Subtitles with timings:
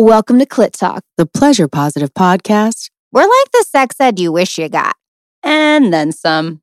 [0.00, 2.88] Welcome to Clit Talk, the pleasure positive podcast.
[3.10, 4.94] We're like the sex ed you wish you got.
[5.42, 6.62] And then some.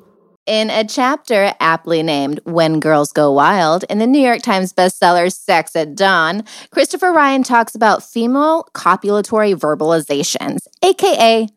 [0.45, 5.31] in a chapter aptly named When Girls Go Wild in the New York Times bestseller
[5.31, 11.47] Sex at Dawn, Christopher Ryan talks about female copulatory verbalizations, aka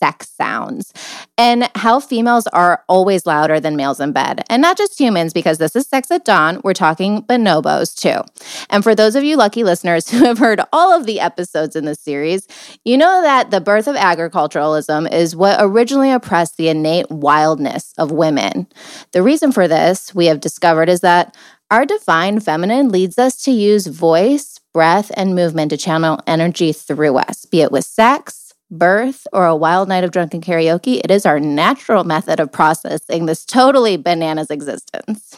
[0.00, 0.92] sex sounds
[1.36, 4.42] and how females are always louder than males in bed.
[4.48, 8.22] And not just humans, because this is Sex at Dawn, we're talking bonobos too.
[8.70, 11.84] And for those of you lucky listeners who have heard all of the episodes in
[11.84, 12.48] this series,
[12.84, 18.10] you know that the birth of agriculturalism is what originally oppressed the innate wildness of
[18.10, 18.66] women.
[19.12, 21.36] The reason for this, we have discovered, is that
[21.70, 27.16] our divine feminine leads us to use voice, breath, and movement to channel energy through
[27.16, 31.26] us, be it with sex, birth, or a wild night of drunken karaoke, it is
[31.26, 35.36] our natural method of processing this totally bananas existence.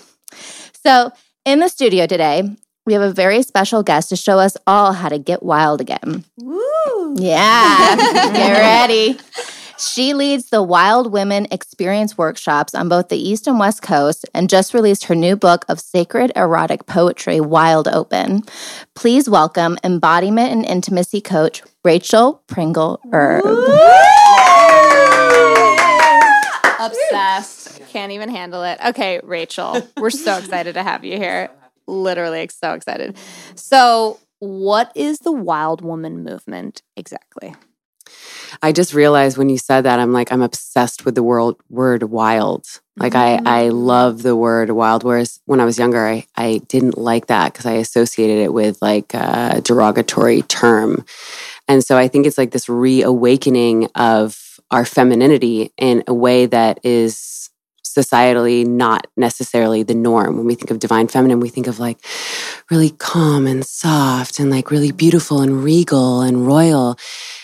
[0.85, 1.13] So,
[1.45, 5.09] in the studio today, we have a very special guest to show us all how
[5.09, 6.25] to get wild again.
[6.39, 7.17] Woo!
[7.17, 7.97] Yeah,
[8.33, 9.19] get ready.
[9.79, 14.49] She leads the Wild Women Experience workshops on both the East and West Coast and
[14.49, 18.43] just released her new book of sacred erotic poetry, Wild Open.
[18.95, 23.45] Please welcome embodiment and intimacy coach Rachel Pringle Urb.
[26.79, 27.81] Obsessed.
[27.89, 28.79] Can't even handle it.
[28.87, 31.51] Okay, Rachel, we're so excited to have you here.
[31.89, 33.17] Literally so excited.
[33.57, 37.55] So, what is the Wild Woman movement exactly?
[38.63, 42.05] I just realized when you said that, I'm like, I'm obsessed with the word word
[42.05, 42.67] wild.
[42.97, 43.47] Like mm-hmm.
[43.47, 43.85] I, I mm.
[43.85, 45.05] love the word wild.
[45.05, 48.83] Whereas when I was younger, I, I didn't like that because I associated it with
[48.83, 51.05] like a derogatory term.
[51.69, 56.81] And so I think it's like this reawakening of our femininity in a way that
[56.85, 57.51] is
[57.85, 60.37] societally not necessarily the norm.
[60.37, 61.99] When we think of divine feminine, we think of like
[62.71, 66.97] really calm and soft and like really beautiful and regal and royal.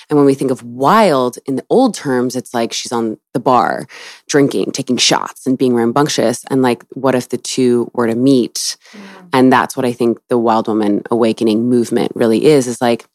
[0.08, 3.40] And when we think of wild in the old terms, it's like she's on the
[3.40, 3.86] bar
[4.26, 6.44] drinking, taking shots, and being rambunctious.
[6.50, 8.76] And like, what if the two were to meet?
[8.92, 9.28] Mm.
[9.34, 13.06] And that's what I think the wild woman awakening movement really is, is like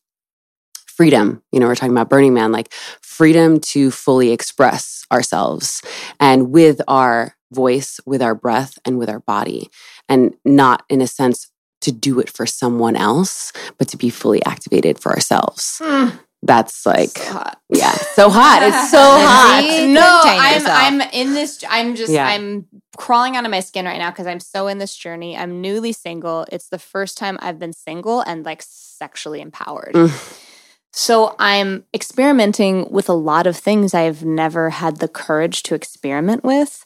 [1.03, 1.44] freedom.
[1.52, 2.72] You know, we're talking about Burning Man, like
[3.02, 5.81] freedom to fully express ourselves
[6.18, 9.69] and with our voice, with our breath, and with our body.
[10.08, 14.41] And not in a sense to do it for someone else, but to be fully
[14.46, 15.81] activated for ourselves.
[15.84, 21.64] Mm that's like so yeah so hot it's so hot no i'm i'm in this
[21.70, 22.28] i'm just yeah.
[22.28, 25.62] i'm crawling out of my skin right now because i'm so in this journey i'm
[25.62, 30.53] newly single it's the first time i've been single and like sexually empowered mm.
[30.94, 36.44] So i'm experimenting with a lot of things i've never had the courage to experiment
[36.44, 36.86] with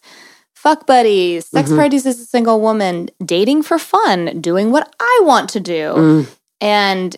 [0.56, 1.78] fuck buddies sex mm-hmm.
[1.78, 6.38] parties as a single woman dating for fun doing what i want to do mm.
[6.62, 7.17] and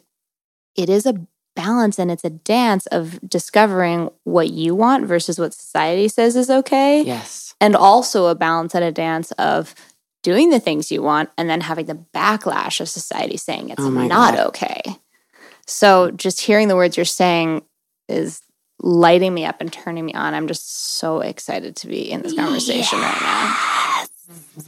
[0.75, 5.53] it is a balance and it's a dance of discovering what you want versus what
[5.53, 7.01] society says is okay.
[7.01, 7.53] Yes.
[7.59, 9.75] And also a balance and a dance of
[10.23, 13.89] doing the things you want and then having the backlash of society saying it's oh
[13.89, 14.47] not God.
[14.47, 14.81] okay.
[15.69, 17.63] So just hearing the words you're saying
[18.07, 18.41] is
[18.81, 20.33] lighting me up and turning me on.
[20.33, 23.21] I'm just so excited to be in this conversation yes.
[23.21, 24.07] right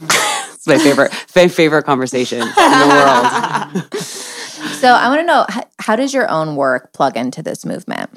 [0.00, 0.52] now.
[0.52, 3.88] it's my favorite, my favorite conversation in the world.
[4.82, 8.10] So I want to know how, how does your own work plug into this movement?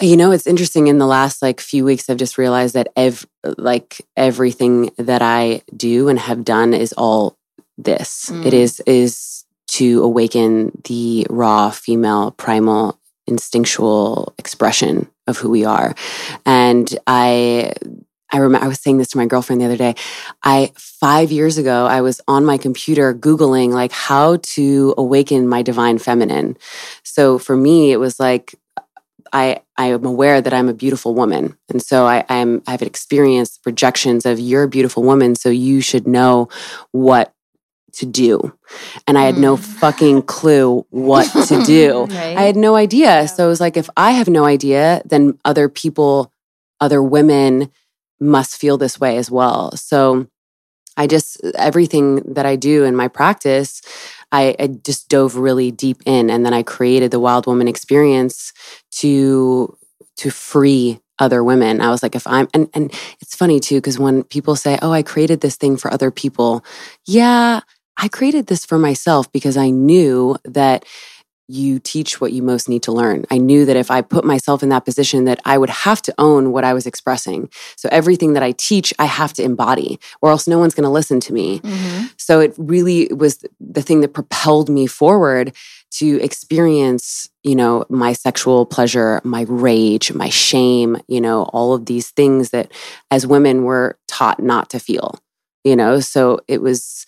[0.00, 0.88] You know, it's interesting.
[0.88, 3.26] In the last like few weeks, I've just realized that ev-
[3.56, 7.38] like everything that I do and have done is all
[7.78, 8.28] this.
[8.30, 8.44] Mm.
[8.44, 15.94] It is is to awaken the raw female primal instinctual expression of who we are.
[16.44, 17.72] And I
[18.32, 19.94] I remember I was saying this to my girlfriend the other day.
[20.42, 25.62] I five years ago, I was on my computer Googling like how to awaken my
[25.62, 26.56] divine feminine.
[27.02, 28.54] So for me, it was like
[29.32, 31.56] I I am aware that I'm a beautiful woman.
[31.68, 36.06] And so I, I'm I've experienced projections of you're a beautiful woman, so you should
[36.06, 36.48] know
[36.90, 37.34] what
[37.94, 38.56] to do.
[39.06, 39.60] And I had no mm.
[39.60, 42.04] fucking clue what to do.
[42.04, 42.36] right.
[42.36, 43.06] I had no idea.
[43.06, 43.26] Yeah.
[43.26, 46.32] So it was like, if I have no idea, then other people,
[46.80, 47.70] other women,
[48.20, 49.76] must feel this way as well.
[49.76, 50.28] So
[50.96, 53.82] I just, everything that I do in my practice,
[54.30, 58.52] I, I, just dove really deep in and then I created the Wild Woman experience
[58.92, 59.76] to,
[60.18, 61.80] to free other women.
[61.80, 64.92] I was like, if I'm, and, and it's funny too, because when people say, oh,
[64.92, 66.64] I created this thing for other people,
[67.06, 67.60] yeah,
[67.96, 70.84] I created this for myself because I knew that
[71.48, 73.26] you teach what you most need to learn.
[73.30, 76.14] I knew that if I put myself in that position that I would have to
[76.16, 77.50] own what I was expressing.
[77.76, 80.90] So everything that I teach, I have to embody or else no one's going to
[80.90, 81.58] listen to me.
[81.60, 82.06] Mm-hmm.
[82.16, 85.54] So it really was the thing that propelled me forward
[85.92, 91.84] to experience, you know, my sexual pleasure, my rage, my shame, you know, all of
[91.84, 92.72] these things that
[93.10, 95.18] as women were taught not to feel.
[95.64, 97.06] You know, so it was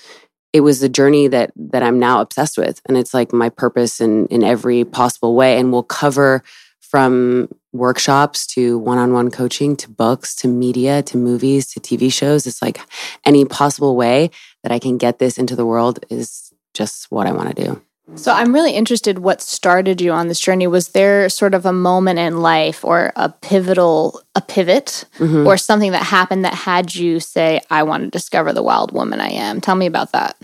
[0.54, 4.00] it was a journey that that I'm now obsessed with and it's like my purpose
[4.00, 6.42] in in every possible way and we'll cover
[6.80, 12.62] from workshops to one-on-one coaching to books to media to movies to TV shows it's
[12.62, 12.80] like
[13.26, 14.30] any possible way
[14.62, 17.82] that I can get this into the world is just what I want to do.
[18.16, 20.66] So I'm really interested what started you on this journey.
[20.66, 25.46] Was there sort of a moment in life or a pivotal a pivot mm-hmm.
[25.46, 29.20] or something that happened that had you say I want to discover the wild woman
[29.20, 29.60] I am?
[29.60, 30.36] Tell me about that.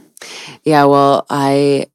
[0.65, 1.87] Yeah, well, I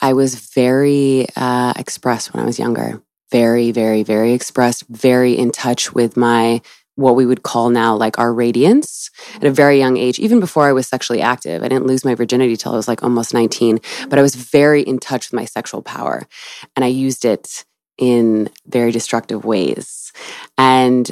[0.00, 3.02] I was very uh expressed when I was younger.
[3.32, 6.60] Very very very expressed, very in touch with my
[6.96, 10.64] what we would call now like our radiance at a very young age, even before
[10.66, 11.62] I was sexually active.
[11.62, 13.78] I didn't lose my virginity till I was like almost 19,
[14.08, 16.26] but I was very in touch with my sexual power
[16.74, 17.64] and I used it
[17.98, 20.12] in very destructive ways.
[20.58, 21.10] And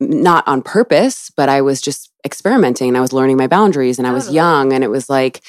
[0.00, 4.06] not on purpose, but I was just experimenting and I was learning my boundaries and
[4.06, 5.42] I was young and it was like,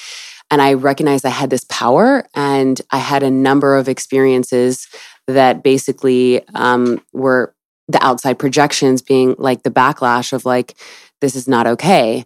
[0.52, 4.88] and I recognized I had this power and I had a number of experiences
[5.28, 7.56] that basically um, were
[7.88, 10.76] the outside projections being like the backlash of like,
[11.22, 12.26] this is not okay.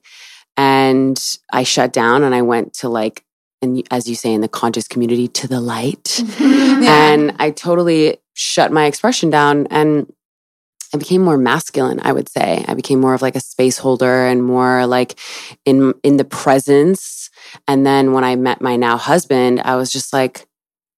[0.55, 1.21] And
[1.51, 3.23] I shut down and I went to like,
[3.61, 6.19] and as you say in the conscious community, to the light.
[6.39, 7.11] yeah.
[7.11, 10.11] And I totally shut my expression down and
[10.93, 12.63] I became more masculine, I would say.
[12.67, 15.19] I became more of like a space holder and more like
[15.65, 17.29] in in the presence.
[17.67, 20.47] And then when I met my now husband, I was just like,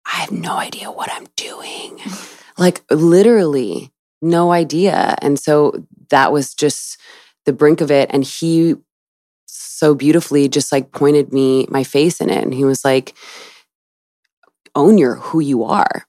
[0.05, 2.01] I have no idea what I'm doing.
[2.59, 3.91] like literally
[4.21, 5.17] no idea.
[5.23, 6.99] And so that was just
[7.47, 8.11] the brink of it.
[8.13, 8.75] And he
[9.47, 12.43] so beautifully just like pointed me my face in it.
[12.43, 13.15] And he was like,
[14.75, 16.07] own your who you are.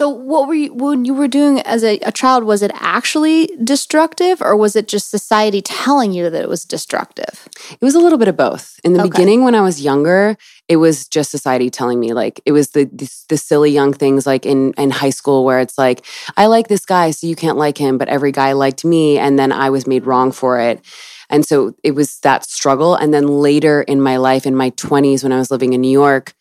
[0.00, 2.44] So, what were you when you were doing as a, a, child?
[2.44, 7.46] Was it actually destructive, or was it just society telling you that it was destructive?
[7.70, 8.80] It was a little bit of both.
[8.82, 9.10] In the okay.
[9.10, 10.38] beginning, when I was younger,
[10.68, 14.26] it was just society telling me like it was the, the the silly young things
[14.26, 17.58] like in in high school where it's like I like this guy, so you can't
[17.58, 20.82] like him, but every guy liked me, and then I was made wrong for it.
[21.28, 22.94] And so it was that struggle.
[22.94, 25.92] And then later in my life, in my 20s, when I was living in New
[25.92, 26.32] York,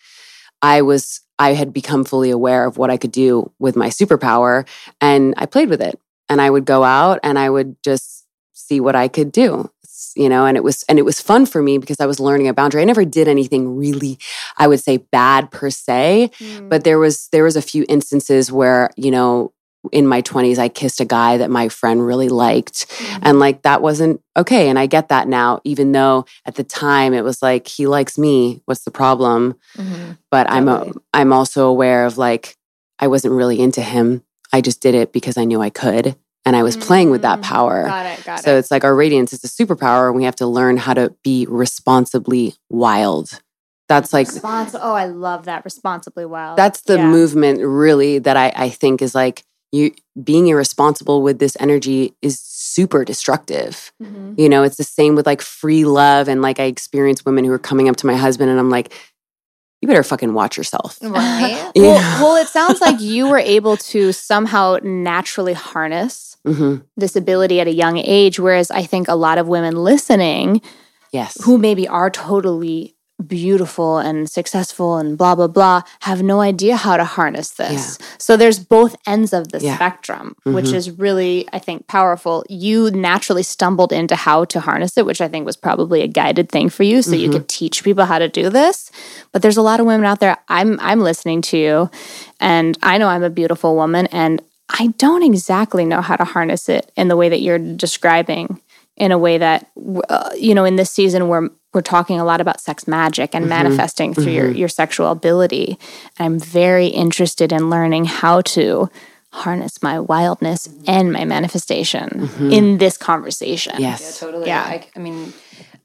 [0.62, 4.68] I was I had become fully aware of what I could do with my superpower
[5.02, 6.00] and I played with it.
[6.28, 9.72] And I would go out and I would just see what I could do.
[10.16, 12.48] You know, and it was and it was fun for me because I was learning
[12.48, 12.82] a boundary.
[12.82, 14.18] I never did anything really,
[14.58, 16.70] I would say, bad per se, mm.
[16.70, 19.52] but there was there was a few instances where you know
[19.92, 23.20] in my 20s I kissed a guy that my friend really liked mm-hmm.
[23.24, 27.14] and like that wasn't okay and I get that now even though at the time
[27.14, 30.14] it was like he likes me what's the problem mm-hmm.
[30.30, 30.58] but totally.
[30.58, 32.58] I'm a, I'm also aware of like
[33.00, 36.16] I wasn't really into him I just did it because I knew I could
[36.46, 36.88] and I was mm-hmm.
[36.88, 37.54] playing with that mm-hmm.
[37.54, 38.60] power got it got so it.
[38.60, 41.46] it's like our radiance is a superpower and we have to learn how to be
[41.50, 43.40] responsibly wild
[43.88, 47.10] that's like Respons- oh i love that responsibly wild that's the yeah.
[47.10, 52.40] movement really that I, I think is like you being irresponsible with this energy is
[52.40, 53.92] super destructive.
[54.02, 54.34] Mm-hmm.
[54.38, 57.52] You know, it's the same with like free love and like I experience women who
[57.52, 58.94] are coming up to my husband and I'm like
[59.82, 60.98] you better fucking watch yourself.
[61.02, 61.72] Right.
[61.76, 66.84] well, well, it sounds like you were able to somehow naturally harness mm-hmm.
[66.98, 68.40] this ability at a young age.
[68.40, 70.62] Whereas I think a lot of women listening,
[71.12, 72.96] yes, who maybe are totally
[73.26, 77.98] beautiful and successful and blah blah blah have no idea how to harness this.
[78.00, 78.06] Yeah.
[78.18, 79.76] So there's both ends of the yeah.
[79.76, 80.54] spectrum, mm-hmm.
[80.54, 82.46] which is really I think powerful.
[82.50, 86.50] You naturally stumbled into how to harness it, which I think was probably a guided
[86.50, 87.22] thing for you so mm-hmm.
[87.22, 88.92] you could teach people how to do this.
[89.32, 91.90] But there's a lot of women out there I'm I'm listening to you
[92.40, 96.70] and I know I'm a beautiful woman and I don't exactly know how to harness
[96.70, 98.62] it in the way that you're describing
[99.00, 99.72] in a way that
[100.10, 103.44] uh, you know in this season where we're talking a lot about sex magic and
[103.44, 103.50] mm-hmm.
[103.50, 104.34] manifesting through mm-hmm.
[104.34, 105.78] your, your sexual ability.
[106.18, 108.90] I'm very interested in learning how to
[109.32, 112.52] harness my wildness and my manifestation mm-hmm.
[112.52, 113.76] in this conversation.
[113.78, 114.02] Yes.
[114.02, 114.48] Yeah, totally.
[114.48, 114.64] Yeah.
[114.64, 115.34] I, I mean,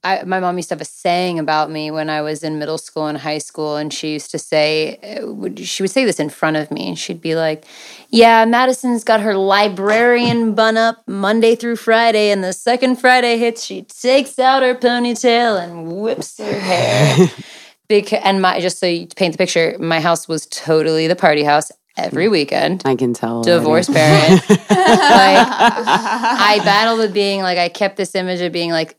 [0.05, 2.77] I, my mom used to have a saying about me when I was in middle
[2.77, 6.29] school and high school, and she used to say, uh, she would say this in
[6.29, 7.65] front of me, and she'd be like,
[8.11, 13.65] "Yeah, Madison's got her librarian bun up Monday through Friday, and the second Friday hits,
[13.65, 17.31] she takes out her ponytail and whips her hair."
[17.89, 21.45] because, and my just so you paint the picture, my house was totally the party
[21.45, 22.83] house every weekend.
[22.85, 23.43] I can tell.
[23.43, 24.49] Divorce parent.
[24.51, 28.99] like I battled with being like I kept this image of being like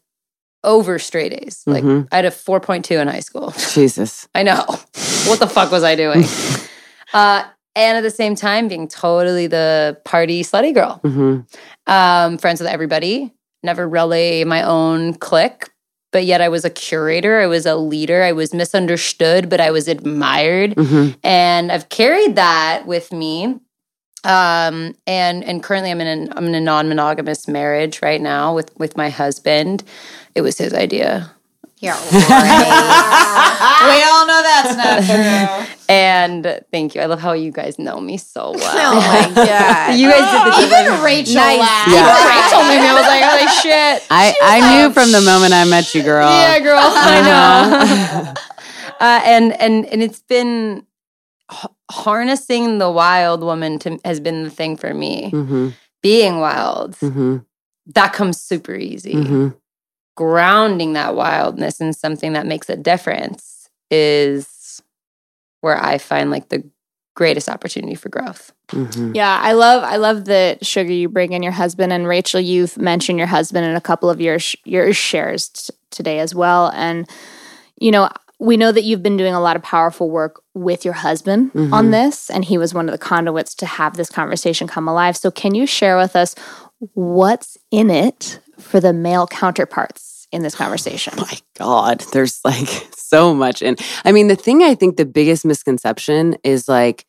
[0.66, 1.64] over straight A's.
[1.66, 2.08] Like mm-hmm.
[2.12, 3.54] I had a 4.2 in high school.
[3.74, 4.28] Jesus.
[4.36, 4.64] I know.
[5.28, 6.24] what the fuck was I doing?
[7.14, 7.46] uh,
[7.76, 11.02] and at the same time, being totally the party slutty girl.
[11.04, 11.92] Mm-hmm.
[11.92, 13.34] Um, friends with everybody.
[13.64, 15.70] Never really my own clique,
[16.12, 17.42] but yet I was a curator.
[17.42, 18.24] I was a leader.
[18.24, 20.76] I was misunderstood, but I was admired.
[20.76, 21.18] Mm-hmm.
[21.24, 23.60] And I've carried that with me.
[24.24, 28.76] Um, and and currently I'm in an, I'm in a non-monogamous marriage right now with
[28.78, 29.84] with my husband.
[30.36, 31.32] It was his idea.
[31.80, 32.10] Yeah, right.
[33.92, 35.04] we all know that's not
[35.68, 35.76] true.
[35.90, 37.02] And thank you.
[37.02, 38.96] I love how you guys know me so well.
[38.96, 40.00] Oh my god!
[40.00, 41.60] you guys did the even Rachel nice.
[41.60, 41.92] laughed.
[41.92, 42.46] Yeah.
[42.46, 42.88] Rachel made me.
[42.88, 44.08] I was like, holy shit.
[44.10, 46.30] I I like, knew from the moment I met you, girl.
[46.30, 46.80] Yeah, girl.
[46.82, 48.34] I know.
[49.00, 50.86] uh, and and and it's been
[51.92, 55.32] harnessing the wild woman to, has been the thing for me.
[55.32, 55.70] Mm-hmm.
[56.02, 57.38] Being wild, mm-hmm.
[57.88, 59.14] that comes super easy.
[59.16, 59.50] Mm-hmm.
[60.16, 64.82] Grounding that wildness in something that makes a difference is
[65.62, 66.64] where I find like the
[67.16, 68.54] greatest opportunity for growth.
[68.70, 69.14] Mm-hmm.
[69.16, 72.40] Yeah, I love I love the sugar you bring in your husband and Rachel.
[72.40, 76.72] You've mentioned your husband in a couple of your your shares t- today as well,
[76.74, 77.10] and
[77.78, 80.94] you know we know that you've been doing a lot of powerful work with your
[80.94, 81.74] husband mm-hmm.
[81.74, 85.16] on this, and he was one of the conduits to have this conversation come alive.
[85.16, 86.36] So, can you share with us
[86.94, 91.14] what's in it for the male counterparts in this conversation?
[91.18, 93.62] Oh my God, there's like so much.
[93.62, 97.06] And I mean, the thing I think the biggest misconception is like,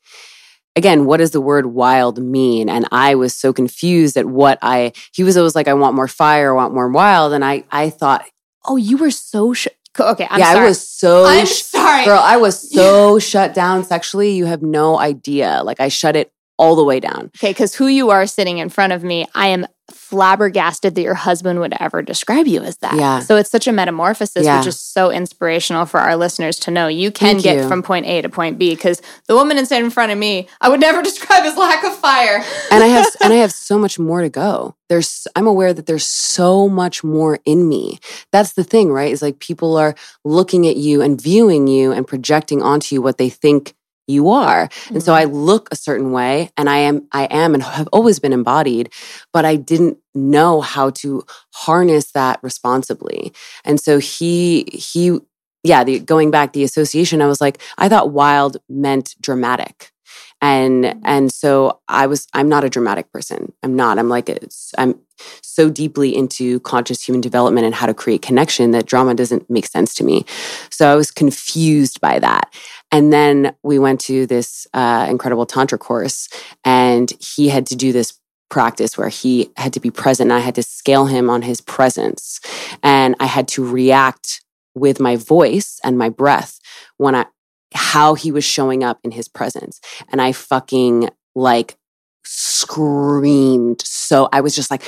[0.76, 2.68] again, what does the word wild mean?
[2.68, 6.08] And I was so confused at what I, he was always like, I want more
[6.08, 7.32] fire, I want more wild.
[7.32, 8.25] And I, I thought,
[8.64, 10.64] oh, you were so, sh- Okay, I'm yeah, sorry.
[10.64, 11.25] I was so.
[11.25, 12.20] I'm sorry, girl.
[12.22, 14.32] I was so shut down sexually.
[14.32, 15.62] You have no idea.
[15.64, 17.30] Like I shut it all the way down.
[17.36, 19.66] Okay, because who you are sitting in front of me, I am
[20.08, 22.94] flabbergasted that your husband would ever describe you as that.
[22.94, 23.18] Yeah.
[23.18, 24.58] So it's such a metamorphosis, yeah.
[24.58, 26.86] which is so inspirational for our listeners to know.
[26.86, 27.68] You can Thank get you.
[27.68, 30.68] from point A to point B because the woman inside in front of me, I
[30.68, 32.44] would never describe as lack of fire.
[32.70, 34.76] and I have and I have so much more to go.
[34.88, 37.98] There's I'm aware that there's so much more in me.
[38.30, 39.10] That's the thing, right?
[39.10, 43.18] Is like people are looking at you and viewing you and projecting onto you what
[43.18, 43.75] they think
[44.06, 44.68] you are.
[44.68, 44.94] Mm-hmm.
[44.94, 45.34] And so I mm-hmm.
[45.34, 48.92] look a certain way and I am I am and have always been embodied,
[49.32, 53.32] but I didn't know how to harness that responsibly.
[53.64, 55.18] And so he he
[55.62, 59.92] yeah, the going back the association I was like I thought wild meant dramatic.
[60.40, 61.00] And mm-hmm.
[61.04, 63.52] and so I was I'm not a dramatic person.
[63.62, 63.98] I'm not.
[63.98, 65.00] I'm like it's I'm
[65.42, 69.66] so deeply into conscious human development and how to create connection that drama doesn't make
[69.66, 70.25] sense to me.
[70.70, 72.52] So I was confused by that.
[72.93, 76.28] And then we went to this uh, incredible Tantra course,
[76.64, 80.31] and he had to do this practice where he had to be present.
[80.31, 82.40] And I had to scale him on his presence.
[82.83, 84.43] And I had to react
[84.75, 86.61] with my voice and my breath
[86.97, 87.26] when I,
[87.75, 89.81] how he was showing up in his presence.
[90.11, 91.76] And I fucking like
[92.25, 93.83] screamed.
[93.83, 94.83] So I was just like,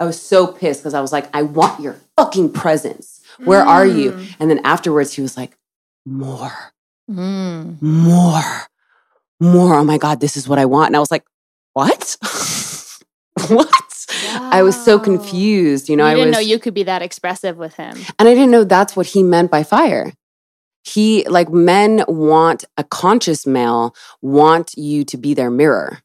[0.00, 3.20] I was so pissed because I was like, I want your fucking presence.
[3.38, 3.68] Where mm.
[3.68, 4.12] are you?
[4.12, 4.36] Mm.
[4.40, 5.56] And then afterwards, he was like,
[6.10, 6.52] more,
[7.10, 7.80] mm.
[7.80, 8.42] more,
[9.40, 9.74] more.
[9.74, 10.88] Oh my God, this is what I want.
[10.88, 11.24] And I was like,
[11.72, 12.16] what?
[13.48, 14.06] what?
[14.24, 14.50] Wow.
[14.52, 15.88] I was so confused.
[15.88, 17.96] You know, you I didn't was, know you could be that expressive with him.
[18.18, 20.12] And I didn't know that's what he meant by fire.
[20.84, 26.00] He, like, men want a conscious male, want you to be their mirror.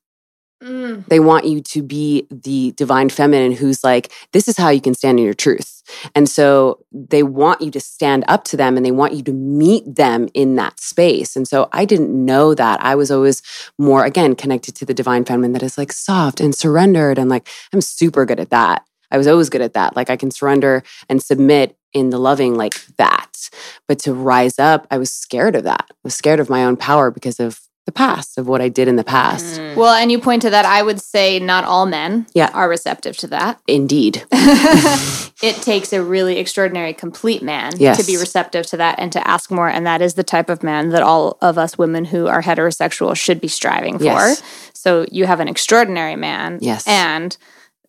[0.63, 1.05] Mm.
[1.07, 4.93] They want you to be the divine feminine who's like, this is how you can
[4.93, 5.83] stand in your truth.
[6.15, 9.33] And so they want you to stand up to them and they want you to
[9.33, 11.35] meet them in that space.
[11.35, 12.81] And so I didn't know that.
[12.81, 13.41] I was always
[13.77, 17.17] more, again, connected to the divine feminine that is like soft and surrendered.
[17.17, 18.85] And like, I'm super good at that.
[19.11, 19.95] I was always good at that.
[19.95, 23.49] Like, I can surrender and submit in the loving like that.
[23.87, 25.85] But to rise up, I was scared of that.
[25.89, 28.87] I was scared of my own power because of the past of what I did
[28.87, 29.59] in the past.
[29.59, 29.75] Mm.
[29.75, 30.63] Well, and you point to that.
[30.65, 32.49] I would say not all men yeah.
[32.53, 33.59] are receptive to that.
[33.67, 34.25] Indeed.
[34.31, 37.97] it takes a really extraordinary, complete man yes.
[37.97, 39.67] to be receptive to that and to ask more.
[39.67, 43.17] And that is the type of man that all of us women who are heterosexual
[43.17, 44.05] should be striving for.
[44.05, 44.41] Yes.
[44.73, 46.59] So you have an extraordinary man.
[46.61, 46.87] Yes.
[46.87, 47.35] And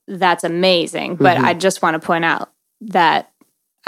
[0.08, 1.16] that's amazing.
[1.16, 1.46] But mm-hmm.
[1.46, 3.30] I just want to point out that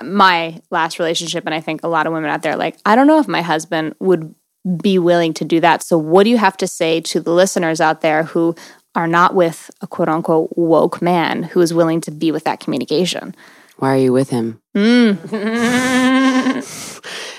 [0.02, 3.06] my last relationship, and I think a lot of women out there, like, I don't
[3.06, 4.34] know if my husband would
[4.80, 5.82] be willing to do that.
[5.82, 8.54] So, what do you have to say to the listeners out there who
[8.94, 12.60] are not with a quote unquote woke man who is willing to be with that
[12.60, 13.34] communication?
[13.78, 14.60] Why are you with him?
[14.74, 15.18] Mm.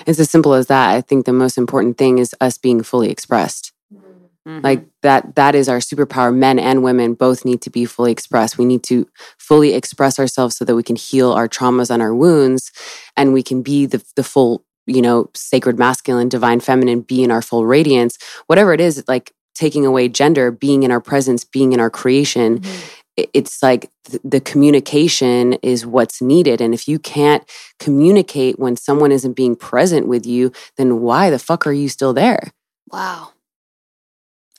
[0.06, 0.90] it's as simple as that.
[0.90, 3.72] I think the most important thing is us being fully expressed.
[4.48, 4.64] Mm-hmm.
[4.64, 6.34] Like that that is our superpower.
[6.34, 8.56] Men and women both need to be fully expressed.
[8.56, 9.06] We need to
[9.36, 12.72] fully express ourselves so that we can heal our traumas and our wounds
[13.16, 17.30] and we can be the the full, you know, sacred masculine, divine feminine, be in
[17.30, 18.18] our full radiance.
[18.46, 22.60] Whatever it is, like taking away gender, being in our presence, being in our creation.
[22.60, 22.94] Mm-hmm
[23.34, 23.90] it's like
[24.22, 26.60] the communication is what's needed.
[26.60, 27.42] And if you can't
[27.78, 32.12] communicate when someone isn't being present with you, then why the fuck are you still
[32.12, 32.52] there?
[32.90, 33.32] Wow.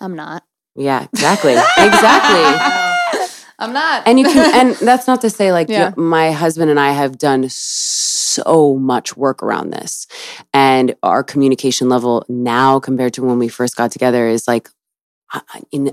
[0.02, 0.44] I'm not.
[0.76, 1.54] Yeah, exactly.
[1.54, 2.86] exactly.
[3.60, 4.04] I'm not.
[4.06, 5.94] And you can, and that's not to say like yeah.
[5.98, 8.09] my husband and I have done so
[8.78, 10.08] much work around this.
[10.54, 14.70] And our communication level now compared to when we first got together is like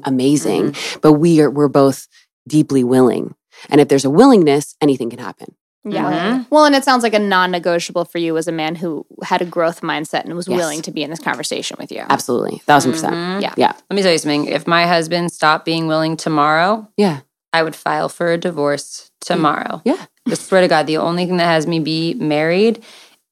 [0.04, 0.72] amazing.
[0.72, 1.00] Mm-hmm.
[1.00, 2.08] But we are, we're both
[2.48, 3.34] deeply willing.
[3.68, 5.54] And if there's a willingness, anything can happen.
[5.88, 6.10] Yeah.
[6.10, 6.42] Mm-hmm.
[6.50, 9.40] Well, and it sounds like a non negotiable for you as a man who had
[9.40, 10.56] a growth mindset and was yes.
[10.56, 12.04] willing to be in this conversation with you.
[12.08, 12.60] Absolutely.
[12.66, 12.90] 1000%.
[12.90, 13.40] percent mm-hmm.
[13.40, 13.54] Yeah.
[13.56, 13.72] Yeah.
[13.88, 14.46] Let me tell you something.
[14.46, 17.20] If my husband stopped being willing tomorrow, yeah,
[17.56, 19.80] I would file for a divorce tomorrow.
[19.86, 20.04] Yeah.
[20.28, 22.84] I swear to God, the only thing that has me be married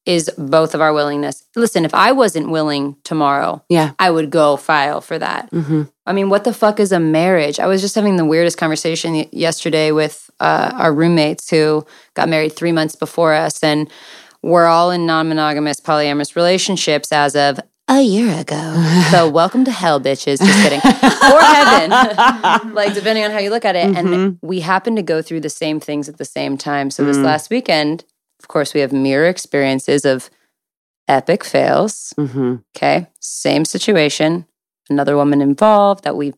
[0.07, 1.43] is both of our willingness.
[1.55, 5.51] Listen, if I wasn't willing tomorrow, yeah, I would go file for that.
[5.51, 5.83] Mm-hmm.
[6.07, 7.59] I mean, what the fuck is a marriage?
[7.59, 12.55] I was just having the weirdest conversation yesterday with uh, our roommates who got married
[12.55, 13.91] three months before us, and
[14.41, 19.01] we're all in non-monogamous polyamorous relationships as of a year ago.
[19.11, 20.39] so welcome to hell, bitches.
[20.39, 20.79] Just kidding.
[20.79, 22.73] or heaven.
[22.73, 23.87] like depending on how you look at it.
[23.87, 24.13] Mm-hmm.
[24.13, 26.89] And we happen to go through the same things at the same time.
[26.89, 27.23] So this mm.
[27.23, 28.03] last weekend,
[28.41, 30.29] of course, we have mirror experiences of
[31.07, 32.13] epic fails.
[32.17, 32.55] Mm-hmm.
[32.75, 33.07] Okay.
[33.19, 34.45] Same situation.
[34.89, 36.33] Another woman involved that we,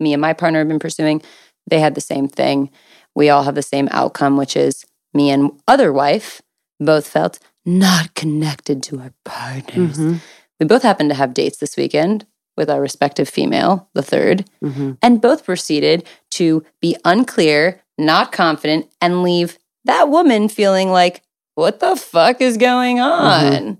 [0.00, 1.22] me and my partner have been pursuing.
[1.68, 2.70] They had the same thing.
[3.14, 6.42] We all have the same outcome, which is me and other wife
[6.78, 9.98] both felt not connected to our partners.
[9.98, 10.16] Mm-hmm.
[10.60, 14.92] We both happened to have dates this weekend with our respective female, the 3rd mm-hmm.
[15.02, 21.22] and both proceeded to be unclear, not confident, and leave that woman feeling like,
[21.54, 23.24] what the fuck is going mm-hmm.
[23.24, 23.52] on?
[23.52, 23.74] Mm-hmm.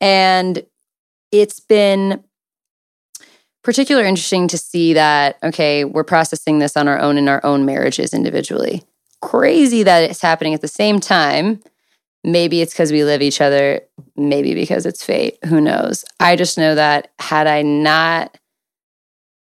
[0.00, 0.66] And
[1.30, 2.24] it's been
[3.62, 7.64] particularly interesting to see that, okay, we're processing this on our own in our own
[7.64, 8.82] marriages individually.
[9.20, 11.60] Crazy that it's happening at the same time.
[12.22, 13.80] Maybe it's because we live each other,
[14.16, 15.38] maybe because it's fate.
[15.46, 16.04] Who knows?
[16.18, 18.36] I just know that had I not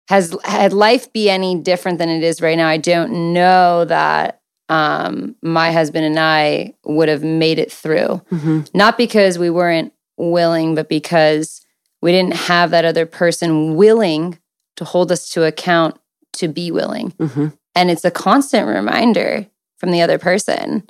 [0.08, 4.40] has had life be any different than it is right now, I don't know that
[4.68, 8.22] um, my husband and I would have made it through.
[8.30, 8.62] Mm-hmm.
[8.74, 11.64] Not because we weren't willing, but because
[12.00, 14.38] we didn't have that other person willing
[14.76, 15.98] to hold us to account
[16.34, 17.10] to be willing.
[17.12, 17.48] Mm-hmm.
[17.74, 19.46] And it's a constant reminder
[19.78, 20.86] from the other person,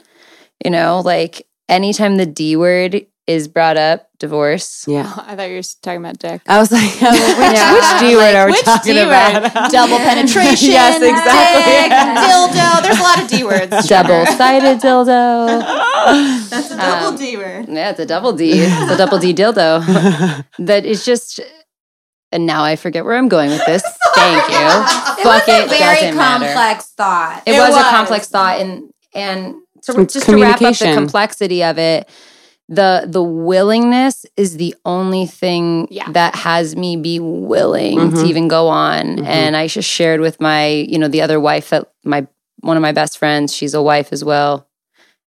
[0.65, 4.85] you know, like anytime the D word is brought up, divorce.
[4.87, 5.11] Yeah.
[5.27, 6.43] I thought you were talking about dick.
[6.47, 7.73] I was like, which, yeah.
[7.73, 9.09] which D word are we which talking D-word?
[9.09, 9.71] about?
[9.73, 10.71] Double penetration.
[10.71, 11.63] yes, exactly.
[11.73, 12.83] Dick, dildo.
[12.83, 13.89] There's a lot of D words.
[13.89, 15.63] Double sided dildo.
[16.51, 17.69] That's a double um, D word.
[17.69, 18.53] Yeah, it's a double D.
[18.55, 20.45] It's a double D dildo.
[20.59, 21.41] that is just.
[22.35, 23.83] And now I forget where I'm going with this.
[24.15, 24.57] Thank you.
[24.57, 26.83] it Fuck was a very complex matter.
[26.97, 27.43] thought.
[27.45, 30.95] It, it was, was, a complex thought, and and to, just to wrap up the
[30.95, 32.09] complexity of it
[32.73, 36.11] the the willingness is the only thing yeah.
[36.13, 38.17] that has me be willing mm-hmm.
[38.17, 39.27] to even go on mm-hmm.
[39.27, 42.27] and i just shared with my you know the other wife that my
[42.61, 44.69] one of my best friends she's a wife as well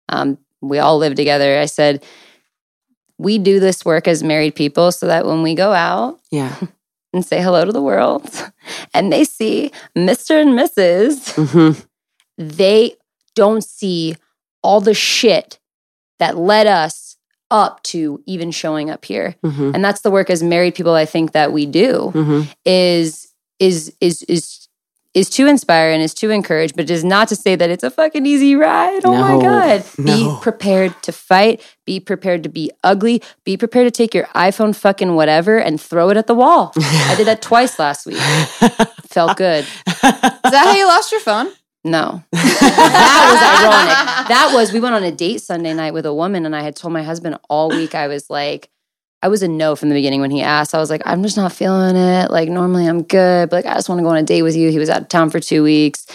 [0.08, 2.04] um, we all live together i said
[3.18, 6.56] we do this work as married people so that when we go out yeah
[7.12, 8.28] and say hello to the world
[8.94, 11.80] and they see mr and missus mm-hmm.
[12.38, 12.96] they
[13.36, 14.16] don't see
[14.66, 15.60] all the shit
[16.18, 17.16] that led us
[17.52, 19.36] up to even showing up here.
[19.44, 19.70] Mm-hmm.
[19.74, 22.50] And that's the work as married people I think that we do mm-hmm.
[22.64, 23.28] is
[23.60, 24.66] is is is
[25.14, 27.84] is to inspire and is to encourage, but it is not to say that it's
[27.84, 29.02] a fucking easy ride.
[29.04, 29.84] Oh no, my God.
[29.96, 30.14] No.
[30.14, 31.62] Be prepared to fight.
[31.86, 33.22] Be prepared to be ugly.
[33.44, 36.72] Be prepared to take your iPhone fucking whatever and throw it at the wall.
[36.76, 38.18] I did that twice last week.
[39.06, 39.64] Felt good.
[39.86, 41.50] Is that how you lost your phone?
[41.86, 42.24] No.
[42.32, 44.28] that was ironic.
[44.28, 46.74] That was, we went on a date Sunday night with a woman, and I had
[46.74, 48.70] told my husband all week, I was like,
[49.22, 50.74] I was a no from the beginning when he asked.
[50.74, 52.30] I was like, I'm just not feeling it.
[52.32, 54.56] Like, normally I'm good, but like, I just want to go on a date with
[54.56, 54.70] you.
[54.70, 56.06] He was out of town for two weeks.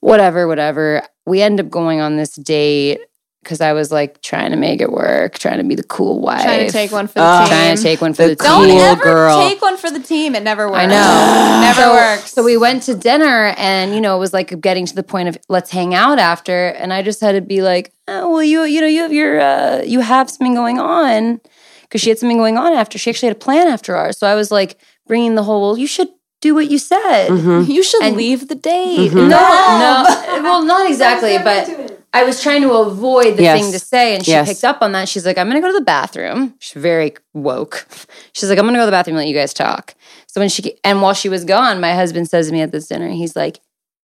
[0.00, 1.02] Whatever, whatever.
[1.24, 3.00] We end up going on this date.
[3.42, 6.42] Because I was like trying to make it work, trying to be the cool wife,
[6.42, 8.36] trying to take one for the uh, team, trying to take one for the, the
[8.36, 8.46] team.
[8.46, 9.48] Don't ever girl.
[9.48, 10.34] take one for the team.
[10.34, 10.78] It never works.
[10.78, 12.32] I know, never so, works.
[12.32, 15.28] So we went to dinner, and you know, it was like getting to the point
[15.28, 18.64] of let's hang out after, and I just had to be like, oh, well, you
[18.64, 21.40] you know, you have your uh, you have something going on
[21.82, 22.98] because she had something going on after.
[22.98, 25.78] She actually had a plan after ours, so I was like bringing the whole, well,
[25.78, 26.08] you should
[26.40, 27.28] do what you said.
[27.28, 27.70] Mm-hmm.
[27.70, 29.10] You should and leave the date.
[29.10, 29.28] Mm-hmm.
[29.28, 33.60] No, no, well, not exactly, but I was trying to avoid the yes.
[33.60, 34.48] thing to say, and she yes.
[34.48, 35.08] picked up on that.
[35.08, 37.86] She's like, "I'm gonna go to the bathroom." She's very woke.
[38.32, 39.94] She's like, "I'm gonna go to the bathroom and let you guys talk."
[40.26, 42.88] So when she and while she was gone, my husband says to me at this
[42.88, 43.60] dinner, he's like,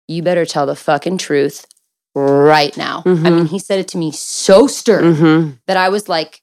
[0.09, 1.67] "You better tell the fucking truth
[2.15, 3.27] right now." Mm-hmm.
[3.27, 5.51] I mean, he said it to me so stern mm-hmm.
[5.67, 6.41] that I was like,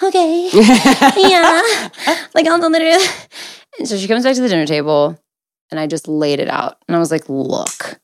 [0.00, 1.88] "Okay, yeah,
[2.32, 3.28] like I'll tell the truth."
[3.80, 5.18] And so she comes back to the dinner table,
[5.72, 7.98] and I just laid it out, and I was like, "Look."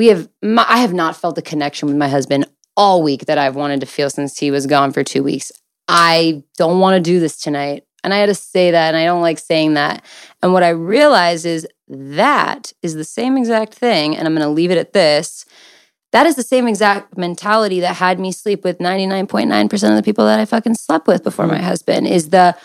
[0.00, 3.36] We have my, I have not felt the connection with my husband all week that
[3.36, 5.52] I've wanted to feel since he was gone for 2 weeks.
[5.88, 7.84] I don't want to do this tonight.
[8.02, 10.02] And I had to say that and I don't like saying that.
[10.42, 14.50] And what I realized is that is the same exact thing and I'm going to
[14.50, 15.44] leave it at this.
[16.12, 20.24] That is the same exact mentality that had me sleep with 99.9% of the people
[20.24, 21.50] that I fucking slept with before mm.
[21.50, 22.56] my husband is the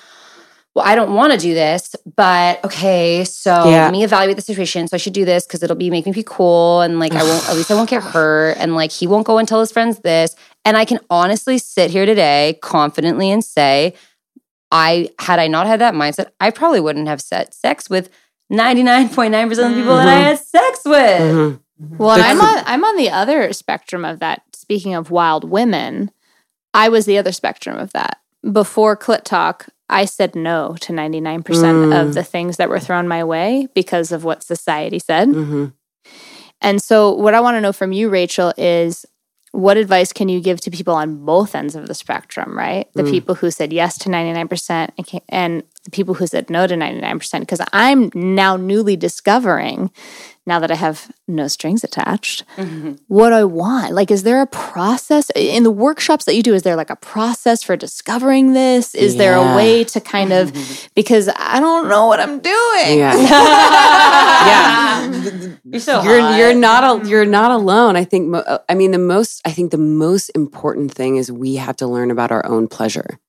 [0.76, 3.86] well, I don't want to do this, but okay, so yeah.
[3.86, 4.90] let me evaluate the situation.
[4.90, 7.24] So I should do this because it'll be make me be cool and like I
[7.24, 9.72] won't at least I won't get hurt and like he won't go and tell his
[9.72, 10.36] friends this.
[10.66, 13.94] And I can honestly sit here today confidently and say,
[14.70, 18.10] I had I not had that mindset, I probably wouldn't have set sex with
[18.52, 19.88] 99.9% of the people mm-hmm.
[19.88, 21.22] that I had sex with.
[21.22, 21.98] Mm-hmm.
[21.98, 24.42] Well, I'm on I'm on the other spectrum of that.
[24.54, 26.12] Speaking of wild women,
[26.74, 28.20] I was the other spectrum of that.
[28.52, 32.02] Before Clit Talk, I said no to 99% mm.
[32.02, 35.30] of the things that were thrown my way because of what society said.
[35.30, 35.66] Mm-hmm.
[36.62, 39.06] And so, what I want to know from you, Rachel, is
[39.52, 42.88] what advice can you give to people on both ends of the spectrum, right?
[42.94, 43.12] The mm.
[43.12, 47.40] people who said yes to 99% and, and the people who said no to 99%?
[47.40, 49.92] Because I'm now newly discovering
[50.48, 52.94] now that I have no strings attached, mm-hmm.
[53.08, 53.94] what I want.
[53.94, 56.54] Like, is there a process in the workshops that you do?
[56.54, 58.94] Is there like a process for discovering this?
[58.94, 59.18] Is yeah.
[59.18, 60.54] there a way to kind of,
[60.96, 63.00] because I don't know what I'm doing.
[63.00, 63.16] Yeah.
[64.46, 65.56] yeah.
[65.64, 66.38] You're so you're, hot.
[66.38, 67.96] you're not, a, you're not alone.
[67.96, 71.32] I think, mo- uh, I mean, the most, I think the most important thing is
[71.32, 73.20] we have to learn about our own pleasure.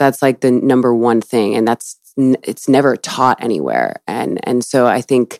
[0.00, 1.54] That's like the number one thing.
[1.54, 4.02] And that's, it's never taught anywhere.
[4.08, 5.38] And, and so I think,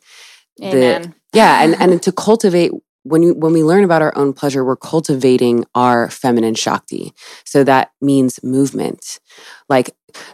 [0.63, 1.03] Amen.
[1.03, 4.65] The, yeah, and and to cultivate when you when we learn about our own pleasure,
[4.65, 7.13] we're cultivating our feminine shakti.
[7.45, 9.21] So that means movement.
[9.69, 9.91] Like,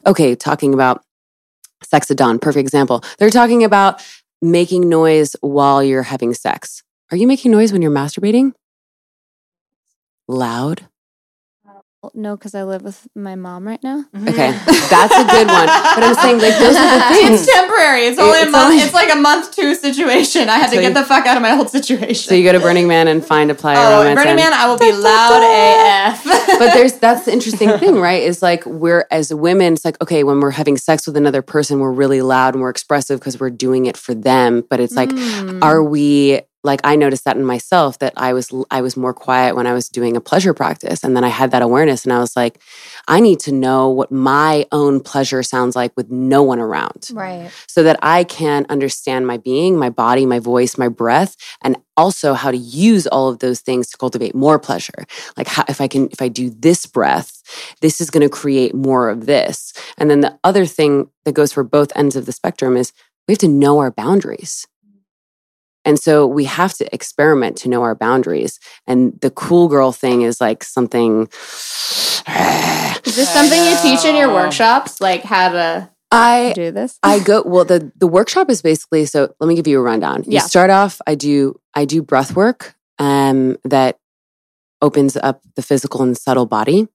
[0.06, 1.04] okay, talking about
[1.82, 3.02] sex at dawn, perfect example.
[3.18, 4.04] They're talking about
[4.42, 6.82] making noise while you're having sex.
[7.10, 8.52] Are you making noise when you're masturbating?
[10.26, 10.88] Loud?
[12.14, 14.04] No, because I live with my mom right now.
[14.14, 14.28] Mm-hmm.
[14.28, 14.50] Okay,
[14.90, 15.66] that's a good one.
[15.66, 17.40] But I'm saying like those are the things.
[17.42, 18.06] It's temporary.
[18.06, 18.64] It's only it's a month.
[18.72, 18.76] Only...
[18.82, 20.48] It's like a month two situation.
[20.48, 22.28] I had so to get you, the fuck out of my old situation.
[22.28, 23.76] So you go to Burning Man and find a plier.
[23.76, 26.24] Oh, Burning and, Man, I will be loud AF.
[26.58, 28.22] but there's that's the interesting thing, right?
[28.22, 31.80] Is like we're as women, it's like okay, when we're having sex with another person,
[31.80, 34.64] we're really loud and we're expressive because we're doing it for them.
[34.68, 35.62] But it's like, mm.
[35.62, 39.54] are we like i noticed that in myself that i was i was more quiet
[39.54, 42.18] when i was doing a pleasure practice and then i had that awareness and i
[42.18, 42.60] was like
[43.08, 47.10] i need to know what my own pleasure sounds like with no one around.
[47.12, 47.50] Right.
[47.68, 52.34] So that i can understand my being my body my voice my breath and also
[52.34, 55.06] how to use all of those things to cultivate more pleasure.
[55.36, 57.42] Like how, if i can if i do this breath
[57.80, 59.72] this is going to create more of this.
[59.98, 62.92] And then the other thing that goes for both ends of the spectrum is
[63.28, 64.66] we have to know our boundaries
[65.86, 68.58] and so we have to experiment to know our boundaries.
[68.86, 71.22] And the cool girl thing is like something.
[73.06, 75.00] Is this something you teach in your workshops?
[75.00, 76.98] Like how to I do this?
[77.04, 80.24] I go well the the workshop is basically so let me give you a rundown.
[80.24, 80.40] You yeah.
[80.40, 83.98] start off I do I do breath work um that
[84.82, 86.88] opens up the physical and subtle body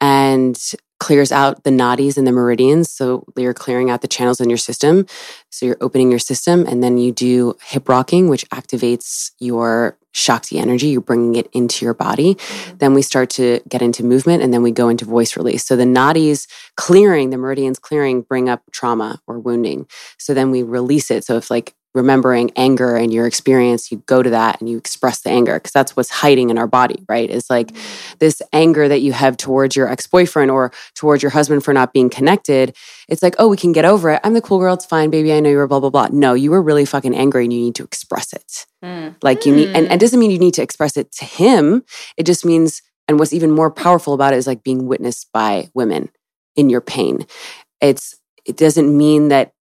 [0.00, 0.56] and
[0.98, 2.90] clears out the nadis and the meridians.
[2.90, 5.06] So you're clearing out the channels in your system.
[5.50, 6.66] So you're opening your system.
[6.66, 10.88] And then you do hip rocking, which activates your Shakti energy.
[10.88, 12.34] You're bringing it into your body.
[12.34, 12.78] Mm-hmm.
[12.78, 15.64] Then we start to get into movement and then we go into voice release.
[15.64, 19.86] So the nadis clearing, the meridians clearing, bring up trauma or wounding.
[20.18, 21.24] So then we release it.
[21.24, 25.22] So if like remembering anger and your experience, you go to that and you express
[25.22, 27.28] the anger because that's what's hiding in our body, right?
[27.30, 28.14] It's like mm-hmm.
[28.18, 31.92] this anger that you have towards your ex boyfriend or towards your husband for not
[31.92, 32.76] being connected.
[33.08, 34.20] It's like, oh, we can get over it.
[34.22, 34.74] I'm the cool girl.
[34.74, 35.32] It's fine, baby.
[35.32, 36.08] I know you were blah, blah, blah.
[36.12, 38.66] No, you were really fucking angry and you need to express it.
[38.84, 39.16] Mm.
[39.22, 41.82] Like you need, and, and it doesn't mean you need to express it to him.
[42.16, 45.70] It just means And what's even more powerful about it is like being witnessed by
[45.72, 46.10] women
[46.54, 47.26] in your pain.
[47.80, 49.52] It's it doesn't mean that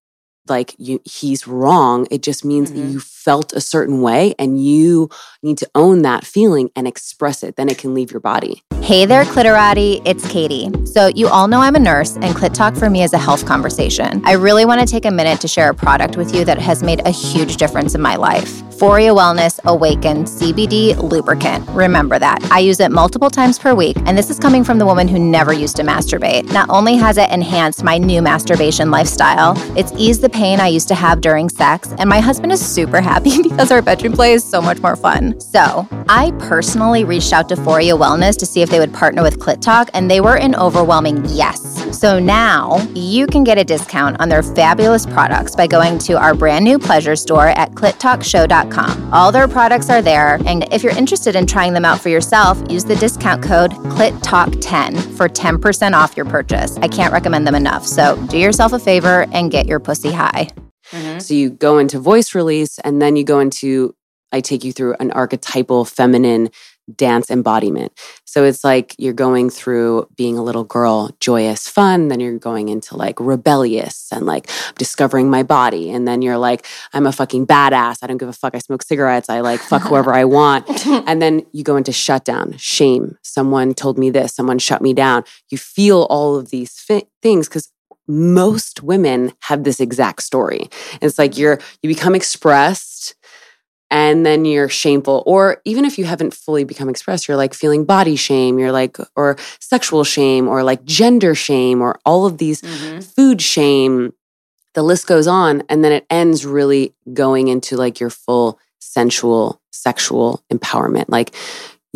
[0.50, 2.08] like you he's wrong.
[2.12, 2.82] It just means mm-hmm.
[2.82, 5.10] that you felt a certain way and you
[5.44, 7.56] need to own that feeling and express it.
[7.56, 8.64] Then it can leave your body.
[8.88, 10.02] Hey there, Clitorati.
[10.06, 10.70] It's Katie.
[10.86, 13.46] So, you all know I'm a nurse, and Clit Talk for me is a health
[13.46, 14.22] conversation.
[14.24, 16.82] I really want to take a minute to share a product with you that has
[16.82, 18.64] made a huge difference in my life.
[18.78, 21.68] Foria Wellness Awaken CBD lubricant.
[21.70, 22.44] Remember that.
[22.52, 25.18] I use it multiple times per week, and this is coming from the woman who
[25.18, 26.52] never used to masturbate.
[26.54, 30.88] Not only has it enhanced my new masturbation lifestyle, it's eased the pain I used
[30.90, 34.44] to have during sex, and my husband is super happy because our bedroom play is
[34.44, 35.40] so much more fun.
[35.42, 39.40] So, I personally reached out to Foria Wellness to see if they would partner with
[39.40, 41.64] Clit Talk, and they were an overwhelming yes.
[41.98, 46.34] So now you can get a discount on their fabulous products by going to our
[46.34, 49.14] brand new pleasure store at clittalkshow.com.
[49.14, 52.62] All their products are there, and if you're interested in trying them out for yourself,
[52.70, 56.78] use the discount code CLITTALK10 for 10% off your purchase.
[56.78, 57.86] I can't recommend them enough.
[57.86, 60.50] So do yourself a favor and get your pussy high.
[60.92, 61.20] Mm-hmm.
[61.20, 63.94] So you go into voice release and then you go into
[64.32, 66.50] I take you through an archetypal feminine
[66.96, 67.92] dance embodiment.
[68.26, 72.08] So it's like you're going through being a little girl, joyous, fun.
[72.08, 75.92] Then you're going into like rebellious and like discovering my body.
[75.92, 78.00] And then you're like, I'm a fucking badass.
[78.02, 78.56] I don't give a fuck.
[78.56, 79.30] I smoke cigarettes.
[79.30, 80.68] I like fuck whoever I want.
[81.08, 83.18] And then you go into shutdown, shame.
[83.22, 84.34] Someone told me this.
[84.34, 85.24] Someone shut me down.
[85.50, 87.72] You feel all of these fi- things because
[88.08, 90.70] most women have this exact story.
[91.02, 93.16] It's like you're, you become expressed
[93.90, 95.24] and then you're shameful.
[95.26, 98.98] Or even if you haven't fully become expressed you're like feeling body shame you're like
[99.16, 103.00] or sexual shame or like gender shame or all of these mm-hmm.
[103.00, 104.14] food shame.
[104.74, 109.62] The list goes on and then it ends really going into like your full sensual
[109.72, 111.06] sexual empowerment.
[111.08, 111.34] Like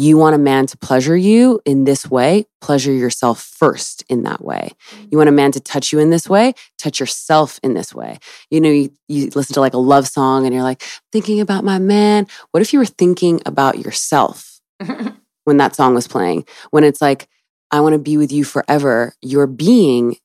[0.02, 4.44] you want a man to pleasure you in this way, pleasure yourself first in that
[4.44, 4.72] way.
[5.12, 8.18] You want a man to touch you in this way, touch yourself in this way.
[8.50, 11.64] You know, you, you listen to like a love song and you're like, thinking about
[11.64, 12.26] my man.
[12.50, 14.60] What if you were thinking about yourself
[15.44, 16.46] when that song was playing?
[16.72, 17.28] When it's like,
[17.70, 19.14] I want to be with you forever.
[19.22, 20.18] Your being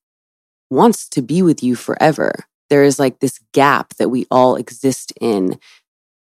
[0.70, 2.32] wants to be with you forever.
[2.70, 5.60] There is like this gap that we all exist in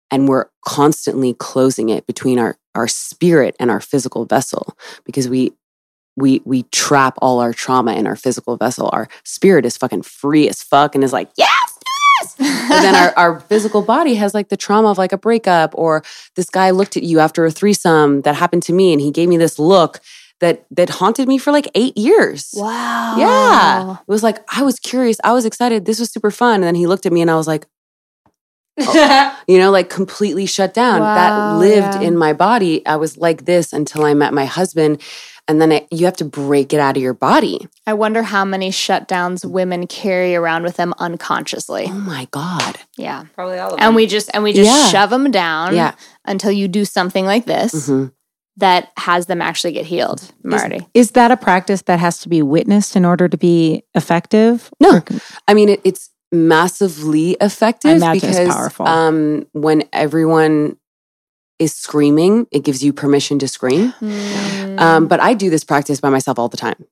[0.09, 5.51] and we're constantly closing it between our our spirit and our physical vessel because we
[6.15, 10.47] we we trap all our trauma in our physical vessel our spirit is fucking free
[10.47, 11.79] as fuck and is like yes
[12.19, 15.73] yes and then our, our physical body has like the trauma of like a breakup
[15.75, 16.03] or
[16.35, 19.29] this guy looked at you after a threesome that happened to me and he gave
[19.29, 19.99] me this look
[20.39, 22.51] that that haunted me for like eight years.
[22.53, 23.15] Wow.
[23.17, 23.93] Yeah.
[23.93, 25.17] It was like I was curious.
[25.23, 25.85] I was excited.
[25.85, 26.55] This was super fun.
[26.55, 27.65] And then he looked at me and I was like,
[29.47, 30.99] you know, like completely shut down.
[30.99, 32.07] Wow, that lived yeah.
[32.07, 32.85] in my body.
[32.85, 35.01] I was like this until I met my husband.
[35.45, 37.67] And then it, you have to break it out of your body.
[37.85, 41.85] I wonder how many shutdowns women carry around with them unconsciously.
[41.89, 42.79] Oh my god!
[42.97, 43.87] Yeah, probably all of them.
[43.87, 44.87] And we just and we just yeah.
[44.87, 45.95] shove them down yeah.
[46.23, 47.73] until you do something like this.
[47.73, 48.07] Mm-hmm
[48.57, 50.77] that has them actually get healed, Marty.
[50.93, 54.71] Is, is, that a practice that has to be witnessed in order to be effective?
[54.79, 55.01] No.
[55.47, 60.77] I mean, it, it's massively effective because um, when everyone
[61.59, 63.93] is screaming, it gives you permission to scream.
[64.01, 64.79] Mm.
[64.79, 66.85] Um, but I do this practice by myself all the time.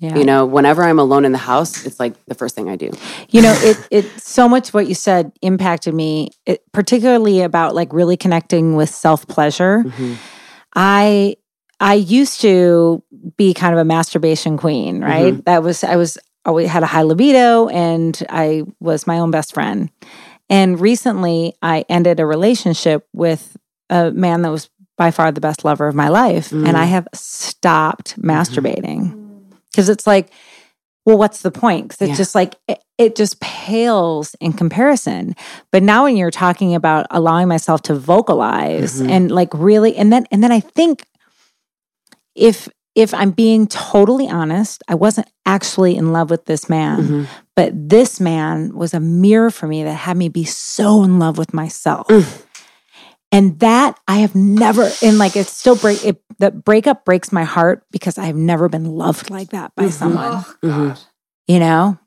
[0.00, 0.16] Yeah.
[0.16, 2.90] You know, whenever I'm alone in the house, it's like the first thing I do.
[3.28, 7.92] You know, it it so much what you said impacted me, it, particularly about like
[7.92, 9.84] really connecting with self pleasure.
[9.84, 10.14] Mm-hmm.
[10.74, 11.36] I
[11.80, 13.02] I used to
[13.36, 15.34] be kind of a masturbation queen, right?
[15.34, 15.42] Mm-hmm.
[15.44, 19.52] That was I was always had a high libido and I was my own best
[19.52, 19.90] friend.
[20.48, 23.56] And recently I ended a relationship with
[23.88, 26.50] a man that was by far the best lover of my life.
[26.50, 26.68] Mm.
[26.68, 28.30] And I have stopped mm-hmm.
[28.30, 30.30] masturbating because it's like,
[31.06, 31.88] well, what's the point?
[31.88, 32.16] Because it's yeah.
[32.16, 35.34] just like, it, it just pales in comparison.
[35.72, 39.10] But now when you're talking about allowing myself to vocalize mm-hmm.
[39.10, 41.04] and like really, and then, and then I think
[42.34, 42.68] if
[43.00, 47.24] if I'm being totally honest, I wasn't actually in love with this man, mm-hmm.
[47.56, 51.38] but this man was a mirror for me that had me be so in love
[51.38, 52.06] with myself.
[52.08, 52.44] Mm.
[53.32, 56.20] And that I have never, and like it still break it.
[56.38, 59.92] The breakup breaks my heart because I have never been loved like that by mm-hmm.
[59.92, 60.32] someone.
[60.32, 61.02] Oh, mm-hmm.
[61.46, 61.98] You know,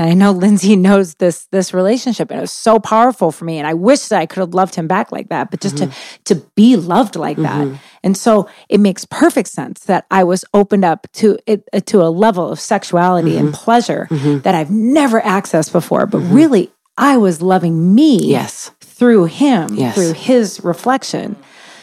[0.00, 3.58] and I know Lindsay knows this this relationship, and it was so powerful for me.
[3.58, 5.90] And I wish that I could have loved him back like that, but just mm-hmm.
[6.24, 7.72] to to be loved like mm-hmm.
[7.72, 7.80] that.
[8.02, 12.02] And so it makes perfect sense that I was opened up to it uh, to
[12.02, 13.48] a level of sexuality mm-hmm.
[13.48, 14.38] and pleasure mm-hmm.
[14.38, 16.06] that I've never accessed before.
[16.06, 16.34] But mm-hmm.
[16.34, 19.94] really, I was loving me, yes, through him, yes.
[19.94, 21.36] through his reflection.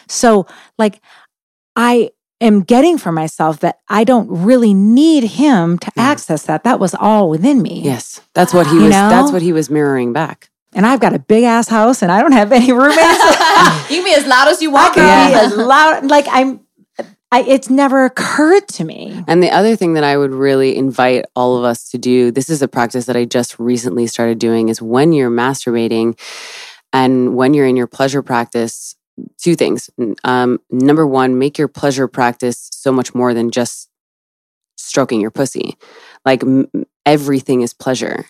[0.08, 0.48] So,
[0.80, 1.02] like,
[1.76, 6.04] I am getting for myself that I don't really need him to yeah.
[6.04, 6.64] access that.
[6.64, 7.82] That was all within me.
[7.82, 8.22] Yes.
[8.34, 9.10] That's what he was know?
[9.10, 10.50] that's what he was mirroring back.
[10.74, 12.98] And I've got a big ass house and I don't have any roommates.
[13.90, 14.92] you can be as loud as you want.
[14.92, 16.62] I can be as loud like I'm
[17.30, 19.22] I, it's never occurred to me.
[19.28, 22.50] And the other thing that I would really invite all of us to do this
[22.50, 26.18] is a practice that I just recently started doing is when you're masturbating
[26.94, 28.96] and when you're in your pleasure practice,
[29.38, 29.90] two things.
[30.24, 33.90] Um, number one, make your pleasure practice so much more than just
[34.78, 35.76] stroking your pussy.
[36.26, 36.70] Like m-
[37.06, 38.26] everything is pleasure.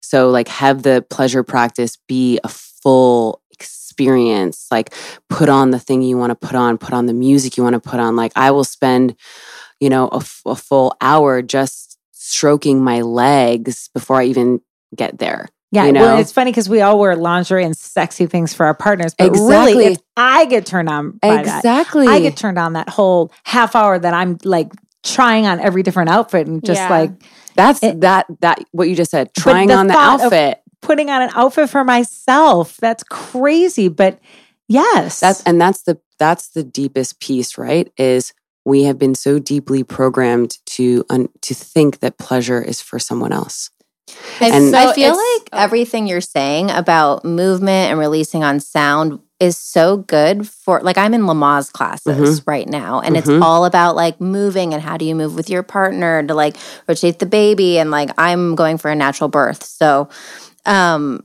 [0.00, 4.68] So, like, have the pleasure practice be a full experience.
[4.70, 4.94] Like,
[5.28, 7.74] put on the thing you want to put on, put on the music you want
[7.74, 8.14] to put on.
[8.14, 9.16] Like, I will spend,
[9.80, 14.60] you know, a, f- a full hour just stroking my legs before I even
[14.94, 15.48] get there.
[15.72, 16.00] Yeah, you know?
[16.02, 19.26] well, it's funny because we all wear lingerie and sexy things for our partners, but
[19.26, 19.74] exactly.
[19.74, 23.32] really, if I get turned on by exactly, that, I get turned on that whole
[23.44, 26.88] half hour that I'm like trying on every different outfit and just yeah.
[26.88, 27.10] like
[27.54, 31.22] that's it, that that what you just said, trying the on the outfit, putting on
[31.22, 32.76] an outfit for myself.
[32.76, 34.20] That's crazy, but
[34.68, 37.90] yes, that's and that's the that's the deepest piece, right?
[37.96, 38.32] Is
[38.64, 43.32] we have been so deeply programmed to un, to think that pleasure is for someone
[43.32, 43.70] else.
[44.40, 45.58] And so I feel like oh.
[45.58, 51.12] everything you're saying about movement and releasing on sound is so good for like I'm
[51.12, 52.50] in Lamaze classes mm-hmm.
[52.50, 53.30] right now and mm-hmm.
[53.30, 56.56] it's all about like moving and how do you move with your partner to like
[56.88, 59.62] rotate the baby and like I'm going for a natural birth.
[59.62, 60.08] So
[60.64, 61.24] um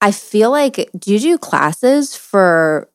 [0.00, 2.88] I feel like do you do classes for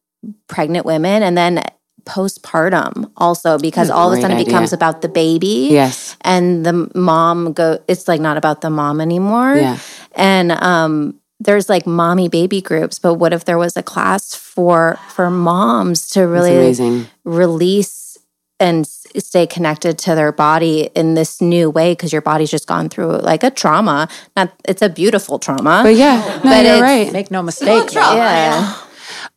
[0.48, 1.62] pregnant women and then
[2.06, 5.70] postpartum also because all of a sudden it becomes about the baby.
[5.72, 6.16] Yes.
[6.22, 9.56] And the mom go it's like not about the mom anymore.
[9.56, 9.80] Yeah.
[10.16, 14.98] And um there's like mommy baby groups, but what if there was a class for
[15.10, 18.18] for moms to really release
[18.60, 22.90] and stay connected to their body in this new way because your body's just gone
[22.90, 24.08] through like a trauma.
[24.36, 25.82] Not it's a beautiful trauma.
[25.84, 27.12] But yeah, no, but you're right.
[27.12, 27.92] Make no mistake.
[27.92, 28.78] Trauma, yeah.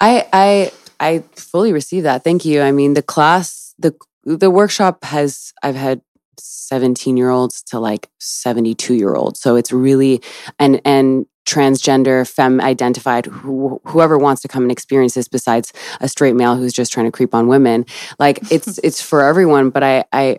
[0.00, 2.24] I I I fully receive that.
[2.24, 2.60] Thank you.
[2.62, 6.02] I mean, the class, the the workshop has I've had
[6.38, 9.40] 17 year olds to like 72 year olds.
[9.40, 10.20] So it's really
[10.58, 16.08] and and transgender, femme identified, who, whoever wants to come and experience this besides a
[16.08, 17.86] straight male who's just trying to creep on women.
[18.18, 20.38] Like it's it's for everyone, but I I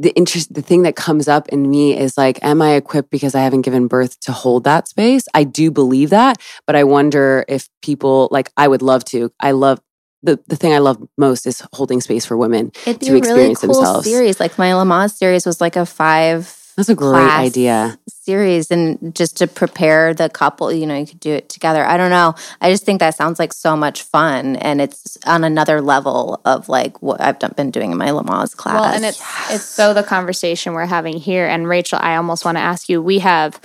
[0.00, 3.34] the interest the thing that comes up in me is like am i equipped because
[3.34, 7.44] i haven't given birth to hold that space i do believe that but i wonder
[7.48, 9.80] if people like i would love to i love
[10.22, 13.72] the, the thing I love most is holding space for women It'd to experience really
[13.72, 14.06] cool themselves.
[14.06, 17.98] Series like my Lamaze series was like a five that's a great idea.
[18.08, 21.84] Series and just to prepare the couple, you know, you could do it together.
[21.84, 22.34] I don't know.
[22.62, 26.70] I just think that sounds like so much fun, and it's on another level of
[26.70, 28.80] like what I've done, been doing in my Lamaze class.
[28.80, 29.56] Well, and it's yes.
[29.56, 31.46] it's so the conversation we're having here.
[31.46, 33.02] And Rachel, I almost want to ask you.
[33.02, 33.60] We have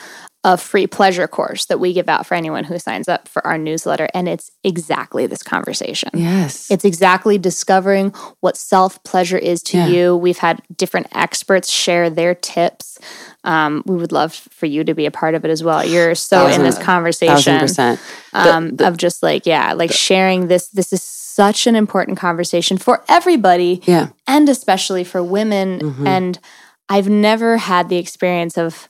[0.45, 3.57] a free pleasure course that we give out for anyone who signs up for our
[3.57, 4.07] newsletter.
[4.13, 6.11] And it's exactly this conversation.
[6.13, 6.69] Yes.
[6.69, 9.87] It's exactly discovering what self pleasure is to yeah.
[9.87, 10.15] you.
[10.15, 12.99] We've had different experts share their tips.
[13.43, 15.83] Um, we would love for you to be a part of it as well.
[15.83, 17.99] You're so thousand, in this conversation percent.
[18.33, 20.67] Um, the, the, of just like, yeah, like the, sharing this.
[20.67, 23.81] This is such an important conversation for everybody.
[23.85, 24.09] Yeah.
[24.27, 25.79] And especially for women.
[25.79, 26.05] Mm-hmm.
[26.05, 26.39] And
[26.87, 28.89] I've never had the experience of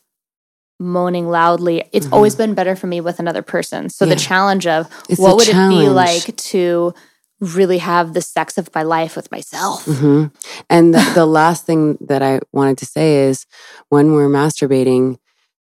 [0.80, 1.84] moaning loudly.
[1.92, 2.14] It's mm-hmm.
[2.14, 3.90] always been better for me with another person.
[3.90, 4.14] So yeah.
[4.14, 5.82] the challenge of it's what would challenge.
[5.82, 6.94] it be like to
[7.40, 9.86] really have the sex of my life with myself.
[9.86, 10.26] Mm-hmm.
[10.70, 13.46] And the, the last thing that I wanted to say is
[13.90, 15.18] when we're masturbating,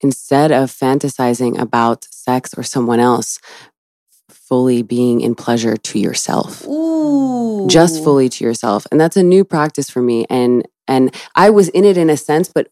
[0.01, 3.41] instead of fantasizing about sex or someone else,
[4.29, 6.67] fully being in pleasure to yourself.
[6.67, 7.67] Ooh.
[7.69, 8.87] Just fully to yourself.
[8.91, 10.25] And that's a new practice for me.
[10.31, 12.69] And and I was in it in a sense, but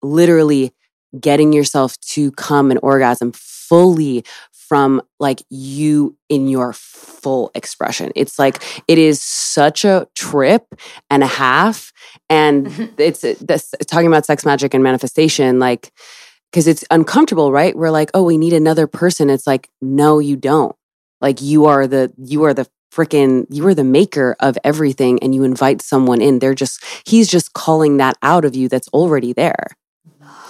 [0.00, 0.72] literally
[1.18, 8.12] getting yourself to come and orgasm fully from like you in your full expression.
[8.14, 10.74] It's like it is such a trip
[11.10, 11.92] and a half
[12.28, 12.94] and mm-hmm.
[12.98, 15.90] it's uh, this talking about sex magic and manifestation like
[16.50, 17.76] because it's uncomfortable, right?
[17.76, 20.74] We're like, "Oh, we need another person." It's like, "No, you don't."
[21.20, 25.34] Like you are the you are the freaking you are the maker of everything and
[25.34, 26.38] you invite someone in.
[26.38, 29.68] They're just he's just calling that out of you that's already there.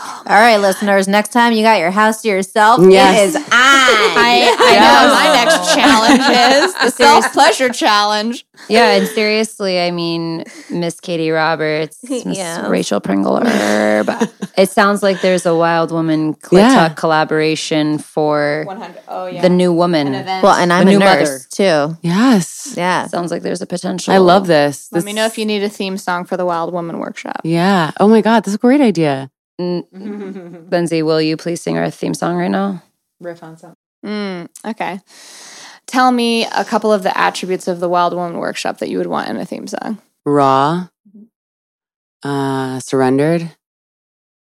[0.01, 1.09] All right, listeners.
[1.09, 3.19] Next time you got your house to yourself, yes.
[3.19, 3.43] it is on.
[3.51, 8.47] I, I know my next challenge is the self pleasure challenge.
[8.69, 12.69] Yeah, and seriously, I mean, Miss Katie Roberts, Miss yeah.
[12.69, 13.41] Rachel Pringle
[14.59, 16.89] it sounds like there's a Wild Woman Clit yeah.
[16.91, 18.67] collaboration for
[19.09, 19.43] oh, yeah.
[19.43, 20.13] the new woman.
[20.13, 21.91] Well, and I'm the a nurse mother.
[21.91, 21.99] too.
[22.03, 22.75] Yes.
[22.77, 23.07] Yeah.
[23.07, 24.13] Sounds like there's a potential.
[24.13, 24.89] I love this.
[24.93, 25.05] Let this...
[25.05, 27.41] me know if you need a theme song for the Wild Woman workshop.
[27.45, 27.93] Yeah.
[27.99, 29.31] Oh my God, this is a great idea.
[29.59, 32.83] Lindsay, will you please sing our theme song right now?
[33.21, 33.77] Riff on something.
[34.05, 35.01] Mm, okay.
[35.87, 39.07] Tell me a couple of the attributes of the Wild Woman Workshop that you would
[39.09, 39.99] want in a theme song.
[40.25, 40.89] Raw,
[42.23, 43.57] uh, surrendered,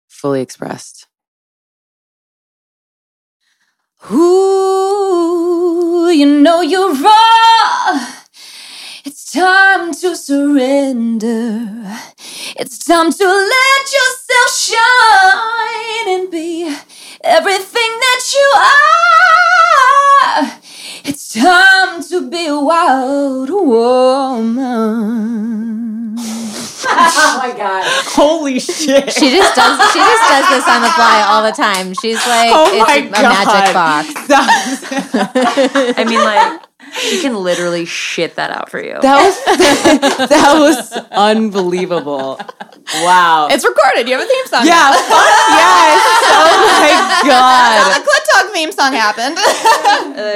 [0.08, 1.08] fully expressed.
[4.12, 8.14] Ooh, you know you're raw.
[9.06, 11.68] It's time to surrender.
[12.56, 14.13] It's time to let yourself
[28.84, 29.12] shit!
[29.14, 29.92] She just does.
[29.92, 31.94] She just does this on the fly all the time.
[31.94, 34.08] She's like, oh it's a, a magic box.
[35.98, 36.62] I mean, like
[37.00, 38.98] she can literally shit that out for you.
[39.02, 39.36] That was
[40.30, 42.40] that was unbelievable.
[42.96, 43.48] Wow.
[43.50, 44.08] It's recorded.
[44.08, 44.66] You have a theme song.
[44.66, 44.92] Yeah.
[44.92, 46.02] yes.
[46.26, 47.96] Oh my god.
[47.96, 49.38] the Clit Talk theme song happened.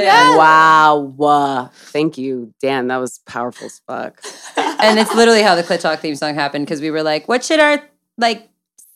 [0.02, 0.36] yeah.
[0.38, 1.70] Wow.
[1.74, 2.88] Thank you, Dan.
[2.88, 4.22] That was powerful as fuck.
[4.58, 7.44] And it's literally how the Clit Talk theme song happened because we were like, what
[7.44, 7.82] should our
[8.18, 8.50] like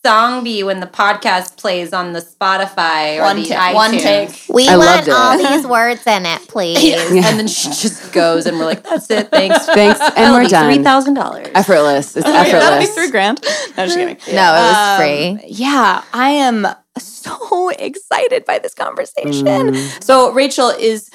[0.03, 3.74] song be when the podcast plays on the Spotify or one the t- iTunes?
[3.74, 4.30] One take.
[4.49, 6.84] We I want all these words in it, please.
[6.84, 7.30] Yeah.
[7.30, 10.47] And then she just goes, and we're like, "That's it, thanks, thanks," and That'll we're
[10.47, 10.74] done.
[10.74, 11.47] Three thousand dollars.
[11.53, 12.17] Effortless.
[12.17, 12.63] It's effortless.
[12.63, 13.41] That'll be three grand.
[13.78, 14.17] No, just kidding.
[14.36, 15.47] No, it was um, free.
[15.47, 16.67] Yeah, I am
[16.97, 19.45] so excited by this conversation.
[19.45, 20.03] Mm.
[20.03, 21.09] So, Rachel is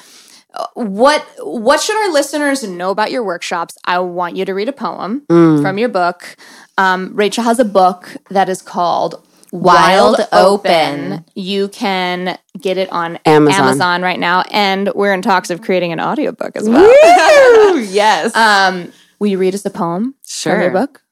[0.74, 3.76] what what should our listeners know about your workshops?
[3.84, 5.62] I want you to read a poem mm.
[5.62, 6.36] from your book.
[6.78, 11.12] Um, Rachel has a book that is called Wild, Wild Open.
[11.12, 11.24] Open.
[11.34, 13.60] You can get it on Amazon.
[13.60, 14.02] Amazon.
[14.02, 17.78] right now, and we're in talks of creating an audiobook as well.
[17.80, 18.34] yes.
[18.34, 20.54] Um, will you read us a poem sure.
[20.54, 21.02] from your book?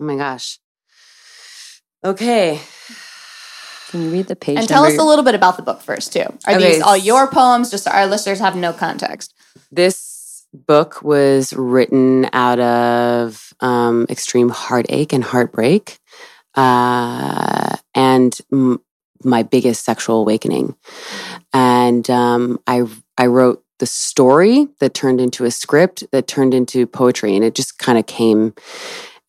[0.00, 0.58] Oh my gosh.
[2.04, 2.60] Okay.
[3.88, 4.58] Can you read the page?
[4.58, 6.20] And tell us a little bit about the book first, too.
[6.46, 6.74] Are okay.
[6.74, 7.70] these all your poems?
[7.70, 9.34] Just so our listeners have no context.
[9.72, 15.98] This book was written out of um, extreme heartache and heartbreak,
[16.54, 18.82] uh, and m-
[19.24, 20.76] my biggest sexual awakening.
[21.52, 22.84] And um, I
[23.16, 27.54] I wrote the story that turned into a script that turned into poetry, and it
[27.54, 28.54] just kind of came.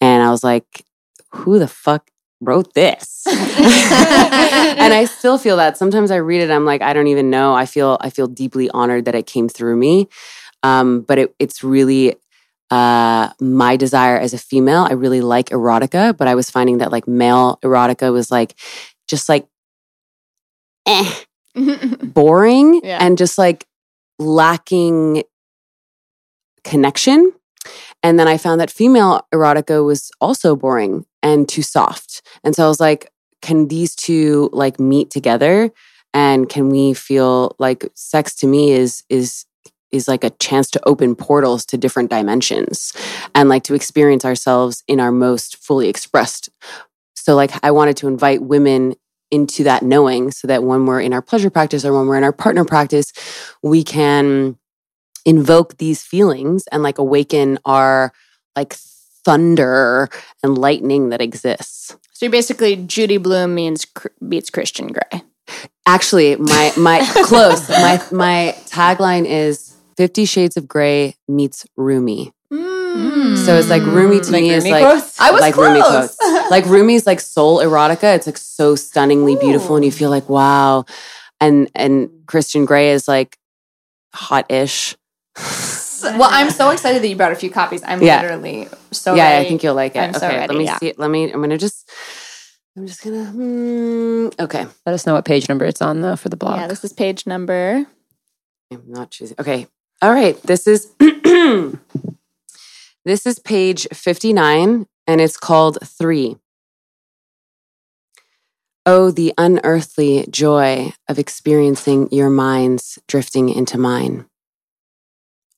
[0.02, 0.84] And I was like,
[1.32, 2.10] "Who the fuck
[2.42, 3.24] wrote this.
[3.30, 5.78] And i still feel that.
[5.78, 7.54] Sometimes i read it i'm like i don't even know.
[7.54, 10.08] I feel i feel deeply honored that it came through me.
[10.64, 12.16] Um, but it, it's really
[12.70, 14.86] uh, my desire as a female.
[14.90, 18.56] I really like erotica but i was finding that like male erotica was like
[19.08, 19.48] just like
[20.86, 21.12] eh,
[22.04, 23.00] boring yeah.
[23.02, 23.66] and just like
[24.18, 25.24] lacking
[26.64, 27.34] connection.
[28.04, 32.22] And then I found that female erotica was also boring and too soft.
[32.44, 33.12] And so I was like,
[33.42, 35.72] can these two like meet together?
[36.14, 39.46] And can we feel like sex to me is is
[39.92, 42.94] is like a chance to open portals to different dimensions
[43.34, 46.50] and like to experience ourselves in our most fully expressed.
[47.16, 48.96] So like I wanted to invite women
[49.32, 52.24] into that knowing so that when we're in our pleasure practice or when we're in
[52.24, 53.14] our partner practice,
[53.62, 54.58] we can
[55.26, 58.12] invoke these feelings and like awaken our
[58.56, 58.76] like
[59.30, 60.10] thunder
[60.42, 61.96] and lightning that exists.
[62.14, 63.86] So you're basically Judy Blume means
[64.28, 65.22] beats Christian Grey.
[65.86, 72.34] Actually, my my close my my tagline is Fifty Shades of Grey meets Rumi.
[72.52, 73.38] Mm.
[73.46, 75.20] So it's like Rumi to like me Rumi is like quotes?
[75.20, 75.68] I was like close.
[75.68, 76.18] Rumi quotes.
[76.50, 78.16] like Rumi's like soul erotica.
[78.16, 79.40] It's like so stunningly Ooh.
[79.40, 80.86] beautiful, and you feel like wow.
[81.40, 83.38] And and Christian Grey is like
[84.12, 84.98] hot-ish
[86.04, 87.84] well, I'm so excited that you brought a few copies.
[87.84, 88.22] I'm yeah.
[88.22, 89.32] literally so yeah.
[89.32, 89.46] Ready.
[89.46, 90.00] I think you'll like it.
[90.00, 90.78] I'm okay, so ready, let me yeah.
[90.78, 90.94] see.
[90.98, 91.32] Let me.
[91.32, 91.90] I'm gonna just.
[92.78, 93.26] I'm just gonna.
[93.26, 94.68] Hmm, okay.
[94.86, 96.60] Let us know what page number it's on though for the blog.
[96.60, 97.86] Yeah, this is page number.
[98.72, 99.36] I'm not choosing.
[99.40, 99.68] Okay.
[100.02, 100.42] All right.
[100.44, 100.92] This is.
[103.06, 106.38] this is page 59, and it's called Three.
[108.86, 114.26] Oh, the unearthly joy of experiencing your minds drifting into mine.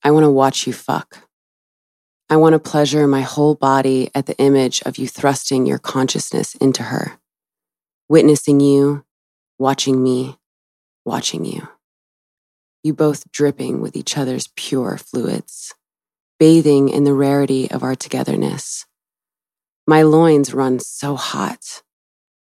[0.03, 1.27] I want to watch you fuck.
[2.29, 6.55] I want to pleasure my whole body at the image of you thrusting your consciousness
[6.55, 7.19] into her.
[8.09, 9.05] witnessing you,
[9.57, 10.37] watching me,
[11.05, 11.67] watching you.
[12.83, 15.73] You both dripping with each other's pure fluids,
[16.39, 18.85] bathing in the rarity of our togetherness.
[19.87, 21.83] My loins run so hot,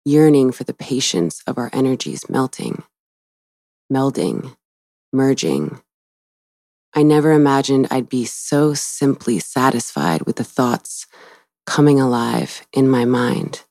[0.06, 2.84] yearning for the patience of our energies melting,
[3.92, 4.56] melding,
[5.12, 5.82] merging.
[6.94, 11.06] I never imagined I'd be so simply satisfied with the thoughts
[11.66, 13.64] coming alive in my mind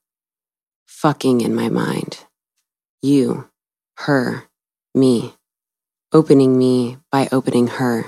[0.98, 2.24] fucking in my mind.
[3.02, 3.48] You,
[3.98, 4.48] her,
[4.92, 5.34] me,
[6.12, 8.06] opening me by opening her,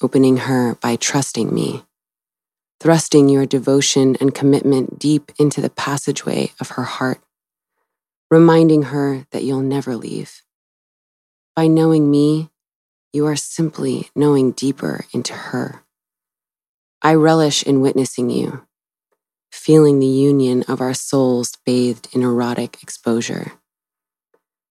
[0.00, 1.82] opening her by trusting me,
[2.80, 7.20] thrusting your devotion and commitment deep into the passageway of her heart,
[8.30, 10.42] reminding her that you'll never leave.
[11.54, 12.48] By knowing me,
[13.16, 15.82] you are simply knowing deeper into her.
[17.00, 18.66] I relish in witnessing you
[19.50, 23.52] feeling the union of our souls bathed in erotic exposure.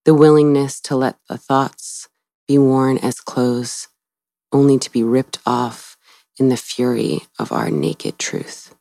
[0.06, 2.08] The willingness to let the thoughts
[2.48, 3.88] be worn as clothes,
[4.54, 5.98] only to be ripped off
[6.38, 8.76] in the fury of our naked truth.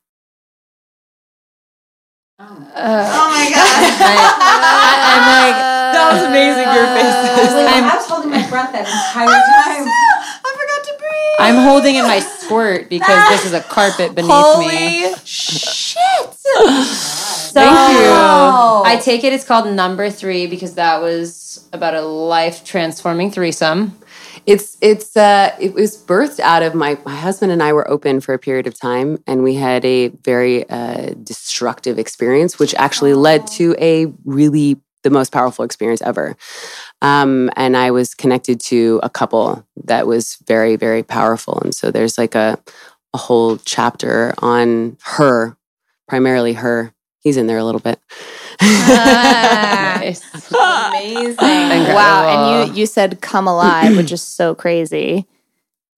[2.39, 3.81] Oh, uh, oh my god!
[4.77, 6.67] I, am like, that was amazing.
[6.75, 7.15] Your face.
[7.15, 9.87] I was holding my breath that entire time.
[9.87, 11.39] I forgot to breathe.
[11.39, 15.15] I'm holding in my squirt because this is a carpet beneath Holy me.
[15.25, 16.35] shit!
[16.35, 17.11] so
[17.55, 18.11] Thank you.
[18.85, 23.99] I take it it's called number three because that was about a life transforming threesome.
[24.47, 28.21] It's it's uh it was birthed out of my my husband and I were open
[28.21, 33.15] for a period of time and we had a very uh destructive experience which actually
[33.15, 36.37] led to a really the most powerful experience ever.
[37.01, 41.61] Um, and I was connected to a couple that was very, very powerful.
[41.61, 42.59] And so there's like a,
[43.13, 45.57] a whole chapter on her,
[46.09, 46.93] primarily her.
[47.21, 48.01] He's in there a little bit.
[48.61, 50.23] nice.
[50.53, 51.31] Amazing.
[51.31, 51.95] Incredible.
[51.95, 52.59] Wow.
[52.59, 55.27] And you you said come alive, which is so crazy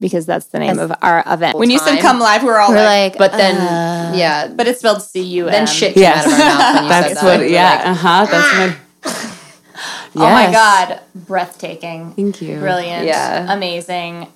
[0.01, 1.59] because that's the name of our event.
[1.59, 4.49] When you said "come live," we were all we're like, like, but then uh, yeah,
[4.49, 5.53] but it's spelled C U M.
[5.53, 6.27] Then shit came yes.
[6.27, 7.41] out of our mouth when you that's said that.
[7.41, 8.27] What, yeah, like, uh huh.
[8.27, 8.86] That's what.
[10.17, 10.25] Yes.
[10.25, 11.01] Oh my God.
[11.15, 12.13] Breathtaking.
[12.13, 12.59] Thank you.
[12.59, 13.07] Brilliant.
[13.07, 13.53] Yeah.
[13.53, 14.29] Amazing.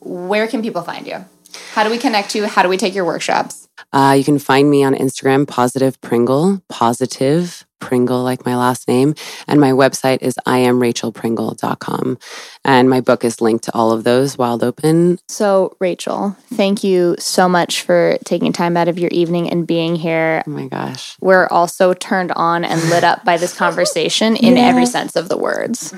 [0.00, 1.24] Where can people find you?
[1.72, 2.46] How do we connect you?
[2.46, 3.61] How do we take your workshops?
[3.92, 9.14] Uh, you can find me on Instagram, Positive Pringle, Positive Pringle, like my last name.
[9.48, 12.18] And my website is iamrachelpringle.com.
[12.64, 15.18] And my book is linked to all of those, Wild Open.
[15.28, 19.96] So, Rachel, thank you so much for taking time out of your evening and being
[19.96, 20.44] here.
[20.46, 21.16] Oh my gosh.
[21.20, 25.36] We're also turned on and lit up by this conversation in every sense of the
[25.36, 25.92] words.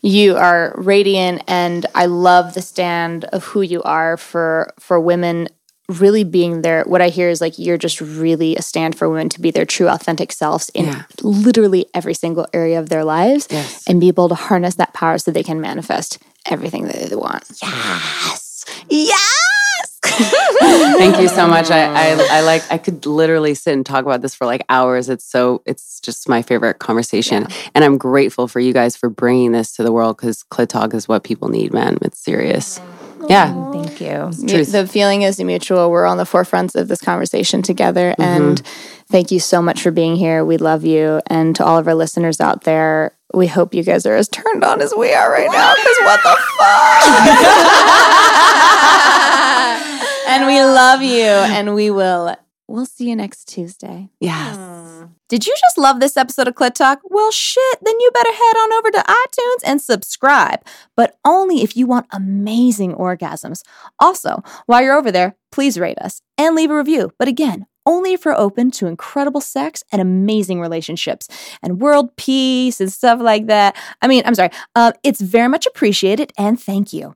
[0.00, 5.48] You are radiant and I love the stand of who you are for for women
[5.88, 9.28] really being there what i hear is like you're just really a stand for women
[9.28, 11.04] to be their true authentic selves in yeah.
[11.22, 13.84] literally every single area of their lives yes.
[13.88, 17.42] and be able to harness that power so they can manifest everything that they want
[17.62, 19.98] yes yes
[20.98, 24.20] thank you so much I, I, I like i could literally sit and talk about
[24.20, 27.56] this for like hours it's so it's just my favorite conversation yeah.
[27.74, 30.92] and i'm grateful for you guys for bringing this to the world because clit talk
[30.92, 32.97] is what people need man it's serious mm-hmm.
[33.28, 33.72] Yeah.
[33.72, 34.30] Thank you.
[34.30, 35.90] The feeling is mutual.
[35.90, 38.10] We're on the forefronts of this conversation together.
[38.12, 38.22] Mm-hmm.
[38.22, 38.60] And
[39.08, 40.44] thank you so much for being here.
[40.44, 41.20] We love you.
[41.26, 44.64] And to all of our listeners out there, we hope you guys are as turned
[44.64, 45.74] on as we are right now.
[45.74, 47.02] Because what the fuck?
[50.28, 51.24] and we love you.
[51.24, 52.36] And we will
[52.68, 54.10] We'll see you next Tuesday.
[54.20, 54.56] Yes.
[54.56, 55.12] Mm.
[55.30, 57.00] Did you just love this episode of Clit Talk?
[57.02, 60.60] Well, shit, then you better head on over to iTunes and subscribe,
[60.94, 63.62] but only if you want amazing orgasms.
[63.98, 67.10] Also, while you're over there, please rate us and leave a review.
[67.18, 71.26] But again, only if you're open to incredible sex and amazing relationships
[71.62, 73.76] and world peace and stuff like that.
[74.02, 74.50] I mean, I'm sorry.
[74.74, 77.14] Uh, it's very much appreciated and thank you.